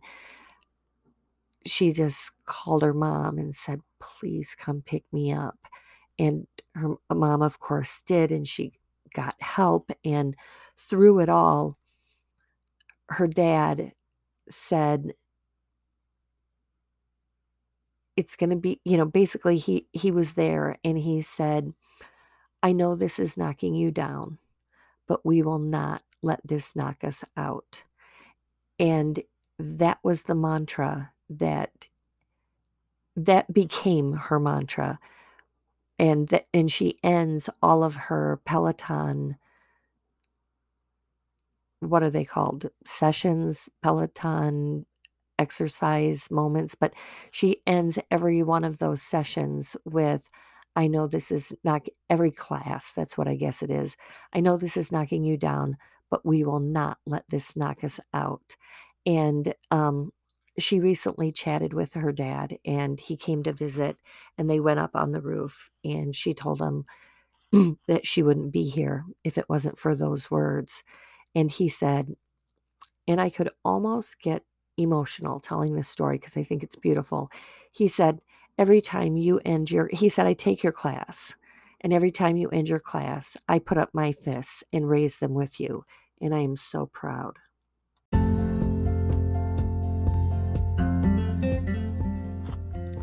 she 1.65 1.91
just 1.91 2.31
called 2.45 2.81
her 2.81 2.93
mom 2.93 3.37
and 3.37 3.53
said 3.55 3.81
please 3.99 4.55
come 4.57 4.81
pick 4.81 5.03
me 5.11 5.31
up 5.31 5.59
and 6.17 6.47
her 6.75 6.95
mom 7.13 7.41
of 7.41 7.59
course 7.59 8.01
did 8.05 8.31
and 8.31 8.47
she 8.47 8.71
got 9.13 9.41
help 9.41 9.91
and 10.03 10.35
through 10.77 11.19
it 11.19 11.29
all 11.29 11.77
her 13.09 13.27
dad 13.27 13.93
said 14.49 15.13
it's 18.17 18.35
going 18.35 18.49
to 18.49 18.55
be 18.55 18.79
you 18.83 18.97
know 18.97 19.05
basically 19.05 19.57
he 19.57 19.87
he 19.91 20.11
was 20.11 20.33
there 20.33 20.77
and 20.83 20.97
he 20.97 21.21
said 21.21 21.73
i 22.63 22.71
know 22.71 22.95
this 22.95 23.19
is 23.19 23.37
knocking 23.37 23.75
you 23.75 23.91
down 23.91 24.37
but 25.11 25.25
we 25.25 25.41
will 25.41 25.59
not 25.59 26.03
let 26.21 26.39
this 26.45 26.73
knock 26.73 27.03
us 27.03 27.25
out. 27.35 27.83
And 28.79 29.19
that 29.59 29.99
was 30.03 30.21
the 30.21 30.35
mantra 30.35 31.11
that 31.29 31.89
that 33.17 33.53
became 33.53 34.13
her 34.13 34.39
mantra 34.39 34.99
and 36.01 36.41
and 36.53 36.71
she 36.71 36.99
ends 37.03 37.49
all 37.63 37.83
of 37.85 37.95
her 37.97 38.41
peloton 38.45 39.37
what 41.81 42.03
are 42.03 42.11
they 42.11 42.25
called? 42.25 42.69
Sessions 42.85 43.69
peloton 43.83 44.85
exercise 45.39 46.29
moments 46.31 46.75
but 46.75 46.93
she 47.31 47.61
ends 47.67 47.99
every 48.11 48.43
one 48.43 48.63
of 48.65 48.79
those 48.79 49.01
sessions 49.03 49.75
with 49.85 50.29
i 50.75 50.87
know 50.87 51.07
this 51.07 51.31
is 51.31 51.53
not 51.63 51.83
every 52.11 52.31
class 52.31 52.91
that's 52.93 53.17
what 53.17 53.27
i 53.27 53.35
guess 53.35 53.63
it 53.63 53.71
is. 53.71 53.97
I 54.33 54.41
know 54.41 54.57
this 54.57 54.77
is 54.77 54.91
knocking 54.91 55.23
you 55.25 55.37
down 55.37 55.77
but 56.11 56.25
we 56.25 56.43
will 56.43 56.59
not 56.59 56.99
let 57.07 57.25
this 57.29 57.55
knock 57.55 57.83
us 57.83 57.99
out. 58.13 58.57
And 59.05 59.55
um, 59.71 60.11
she 60.57 60.79
recently 60.79 61.31
chatted 61.31 61.73
with 61.73 61.93
her 61.93 62.11
dad 62.11 62.57
and 62.65 62.99
he 62.99 63.15
came 63.15 63.43
to 63.43 63.53
visit 63.53 63.97
and 64.37 64.49
they 64.49 64.59
went 64.59 64.79
up 64.79 64.91
on 64.95 65.11
the 65.11 65.21
roof 65.21 65.69
and 65.83 66.15
she 66.15 66.33
told 66.33 66.61
him 66.61 66.85
that 67.87 68.05
she 68.05 68.23
wouldn't 68.23 68.51
be 68.51 68.63
here 68.63 69.05
if 69.23 69.37
it 69.37 69.49
wasn't 69.49 69.77
for 69.77 69.95
those 69.95 70.29
words 70.29 70.83
and 71.35 71.51
he 71.51 71.69
said 71.69 72.15
and 73.07 73.21
i 73.21 73.29
could 73.29 73.49
almost 73.63 74.19
get 74.21 74.43
emotional 74.77 75.39
telling 75.39 75.75
this 75.75 75.87
story 75.87 76.17
because 76.17 76.37
i 76.37 76.43
think 76.43 76.63
it's 76.63 76.75
beautiful. 76.75 77.29
He 77.71 77.87
said 77.87 78.19
every 78.57 78.81
time 78.81 79.15
you 79.15 79.39
end 79.45 79.71
your 79.71 79.89
he 79.93 80.09
said 80.09 80.27
i 80.27 80.33
take 80.33 80.63
your 80.63 80.73
class 80.73 81.33
and 81.81 81.93
every 81.93 82.11
time 82.11 82.37
you 82.37 82.49
end 82.49 82.69
your 82.69 82.79
class 82.79 83.37
i 83.47 83.59
put 83.59 83.77
up 83.77 83.89
my 83.93 84.11
fists 84.11 84.63
and 84.73 84.89
raise 84.89 85.17
them 85.17 85.33
with 85.33 85.59
you 85.59 85.85
and 86.21 86.35
i 86.35 86.39
am 86.39 86.55
so 86.55 86.85
proud 86.85 87.37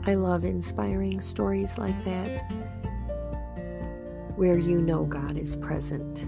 I 0.08 0.14
love 0.14 0.42
inspiring 0.42 1.20
stories 1.20 1.76
like 1.76 2.02
that 2.04 2.50
where 4.36 4.56
you 4.56 4.80
know 4.80 5.04
God 5.04 5.36
is 5.36 5.54
present. 5.54 6.22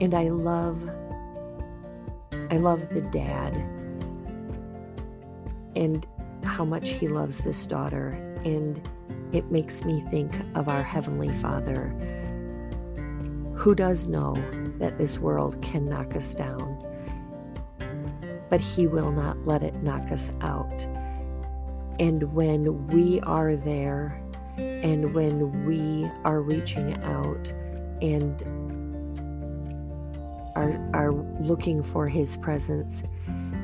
And 0.00 0.14
I 0.14 0.28
love 0.28 0.80
I 2.52 2.58
love 2.58 2.90
the 2.90 3.00
dad 3.00 3.56
and 5.74 6.06
how 6.44 6.64
much 6.64 6.90
he 6.90 7.08
loves 7.08 7.38
this 7.38 7.66
daughter 7.66 8.10
and 8.44 8.80
it 9.32 9.50
makes 9.50 9.82
me 9.84 10.00
think 10.02 10.36
of 10.54 10.68
our 10.68 10.84
heavenly 10.84 11.30
Father 11.38 11.88
who 13.56 13.74
does 13.74 14.06
know 14.06 14.36
that 14.78 14.96
this 14.96 15.18
world 15.18 15.60
can 15.60 15.88
knock 15.88 16.14
us 16.14 16.36
down 16.36 16.78
but 18.48 18.60
he 18.60 18.86
will 18.86 19.10
not 19.10 19.44
let 19.44 19.64
it 19.64 19.74
knock 19.82 20.12
us 20.12 20.30
out 20.40 20.86
and 21.98 22.32
when 22.32 22.86
we 22.88 23.20
are 23.20 23.56
there 23.56 24.20
and 24.56 25.14
when 25.14 25.64
we 25.66 26.08
are 26.24 26.40
reaching 26.40 26.94
out 27.04 27.52
and 28.00 28.42
are, 30.56 30.90
are 30.94 31.12
looking 31.12 31.82
for 31.82 32.06
his 32.06 32.36
presence, 32.36 33.02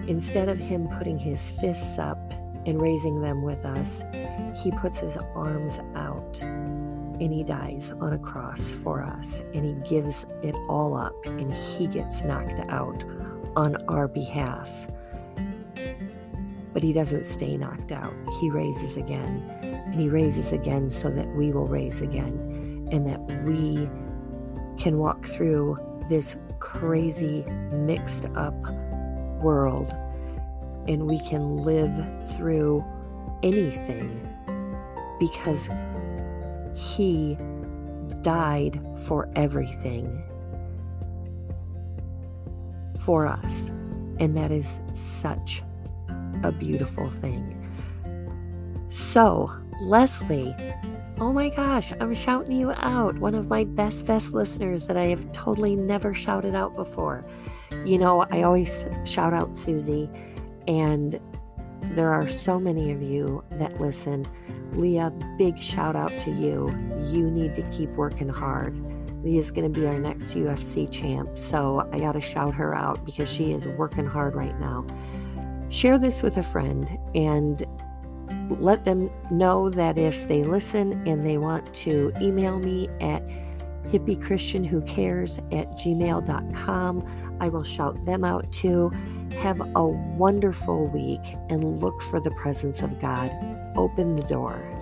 instead 0.06 0.48
of 0.48 0.58
him 0.58 0.88
putting 0.96 1.18
his 1.18 1.50
fists 1.52 1.98
up 1.98 2.18
and 2.66 2.80
raising 2.80 3.20
them 3.20 3.42
with 3.42 3.64
us, 3.64 4.02
he 4.54 4.70
puts 4.72 4.98
his 4.98 5.16
arms 5.34 5.78
out 5.94 6.40
and 6.42 7.32
he 7.32 7.42
dies 7.42 7.92
on 8.00 8.12
a 8.12 8.18
cross 8.18 8.70
for 8.70 9.02
us. 9.02 9.40
And 9.54 9.64
he 9.64 9.72
gives 9.88 10.26
it 10.42 10.54
all 10.68 10.96
up 10.96 11.14
and 11.26 11.52
he 11.52 11.86
gets 11.86 12.22
knocked 12.22 12.60
out 12.68 13.02
on 13.56 13.76
our 13.88 14.06
behalf 14.06 14.70
but 16.78 16.84
he 16.84 16.92
doesn't 16.92 17.26
stay 17.26 17.56
knocked 17.56 17.90
out. 17.90 18.14
He 18.38 18.50
raises 18.50 18.96
again, 18.96 19.42
and 19.62 20.00
he 20.00 20.08
raises 20.08 20.52
again 20.52 20.88
so 20.88 21.10
that 21.10 21.26
we 21.34 21.50
will 21.50 21.64
raise 21.64 22.00
again, 22.00 22.88
and 22.92 23.04
that 23.04 23.18
we 23.42 23.90
can 24.80 24.98
walk 24.98 25.26
through 25.26 25.76
this 26.08 26.36
crazy, 26.60 27.42
mixed 27.72 28.26
up 28.36 28.54
world, 29.42 29.92
and 30.86 31.08
we 31.08 31.18
can 31.18 31.64
live 31.64 31.90
through 32.36 32.84
anything 33.42 34.24
because 35.18 35.68
he 36.76 37.36
died 38.22 38.80
for 39.04 39.28
everything 39.34 40.22
for 43.00 43.26
us. 43.26 43.70
And 44.20 44.36
that 44.36 44.52
is 44.52 44.78
such 44.94 45.64
a 46.42 46.52
beautiful 46.52 47.10
thing. 47.10 47.54
So, 48.88 49.50
Leslie, 49.80 50.54
oh 51.20 51.32
my 51.32 51.50
gosh, 51.50 51.92
I'm 52.00 52.14
shouting 52.14 52.52
you 52.52 52.72
out. 52.72 53.18
One 53.18 53.34
of 53.34 53.48
my 53.48 53.64
best, 53.64 54.06
best 54.06 54.32
listeners 54.32 54.86
that 54.86 54.96
I 54.96 55.04
have 55.06 55.30
totally 55.32 55.76
never 55.76 56.14
shouted 56.14 56.54
out 56.54 56.74
before. 56.74 57.24
You 57.84 57.98
know, 57.98 58.26
I 58.30 58.42
always 58.42 58.84
shout 59.04 59.34
out 59.34 59.54
Susie, 59.54 60.08
and 60.66 61.20
there 61.94 62.12
are 62.12 62.26
so 62.28 62.58
many 62.58 62.90
of 62.90 63.02
you 63.02 63.44
that 63.52 63.80
listen. 63.80 64.26
Leah, 64.72 65.10
big 65.38 65.58
shout 65.58 65.96
out 65.96 66.12
to 66.20 66.30
you. 66.30 66.68
You 67.10 67.30
need 67.30 67.54
to 67.56 67.62
keep 67.70 67.90
working 67.90 68.28
hard. 68.28 68.76
Leah's 69.24 69.50
going 69.50 69.70
to 69.70 69.80
be 69.80 69.86
our 69.86 69.98
next 69.98 70.34
UFC 70.34 70.90
champ, 70.90 71.36
so 71.36 71.88
I 71.92 71.98
got 71.98 72.12
to 72.12 72.20
shout 72.20 72.54
her 72.54 72.74
out 72.74 73.04
because 73.04 73.28
she 73.28 73.52
is 73.52 73.66
working 73.66 74.06
hard 74.06 74.34
right 74.34 74.58
now 74.60 74.86
share 75.70 75.98
this 75.98 76.22
with 76.22 76.36
a 76.38 76.42
friend 76.42 76.98
and 77.14 77.66
let 78.48 78.84
them 78.84 79.10
know 79.30 79.70
that 79.70 79.98
if 79.98 80.28
they 80.28 80.42
listen 80.42 81.06
and 81.06 81.24
they 81.24 81.38
want 81.38 81.72
to 81.74 82.12
email 82.20 82.58
me 82.58 82.88
at 83.00 83.22
hippie 83.88 84.20
at 85.52 85.70
gmail.com, 85.78 87.36
I 87.40 87.48
will 87.48 87.64
shout 87.64 88.04
them 88.04 88.24
out 88.24 88.52
too. 88.52 88.90
Have 89.40 89.60
a 89.76 89.86
wonderful 89.86 90.86
week 90.88 91.36
and 91.48 91.80
look 91.80 92.00
for 92.02 92.20
the 92.20 92.30
presence 92.32 92.82
of 92.82 93.00
God. 93.00 93.30
Open 93.76 94.16
the 94.16 94.24
door. 94.24 94.77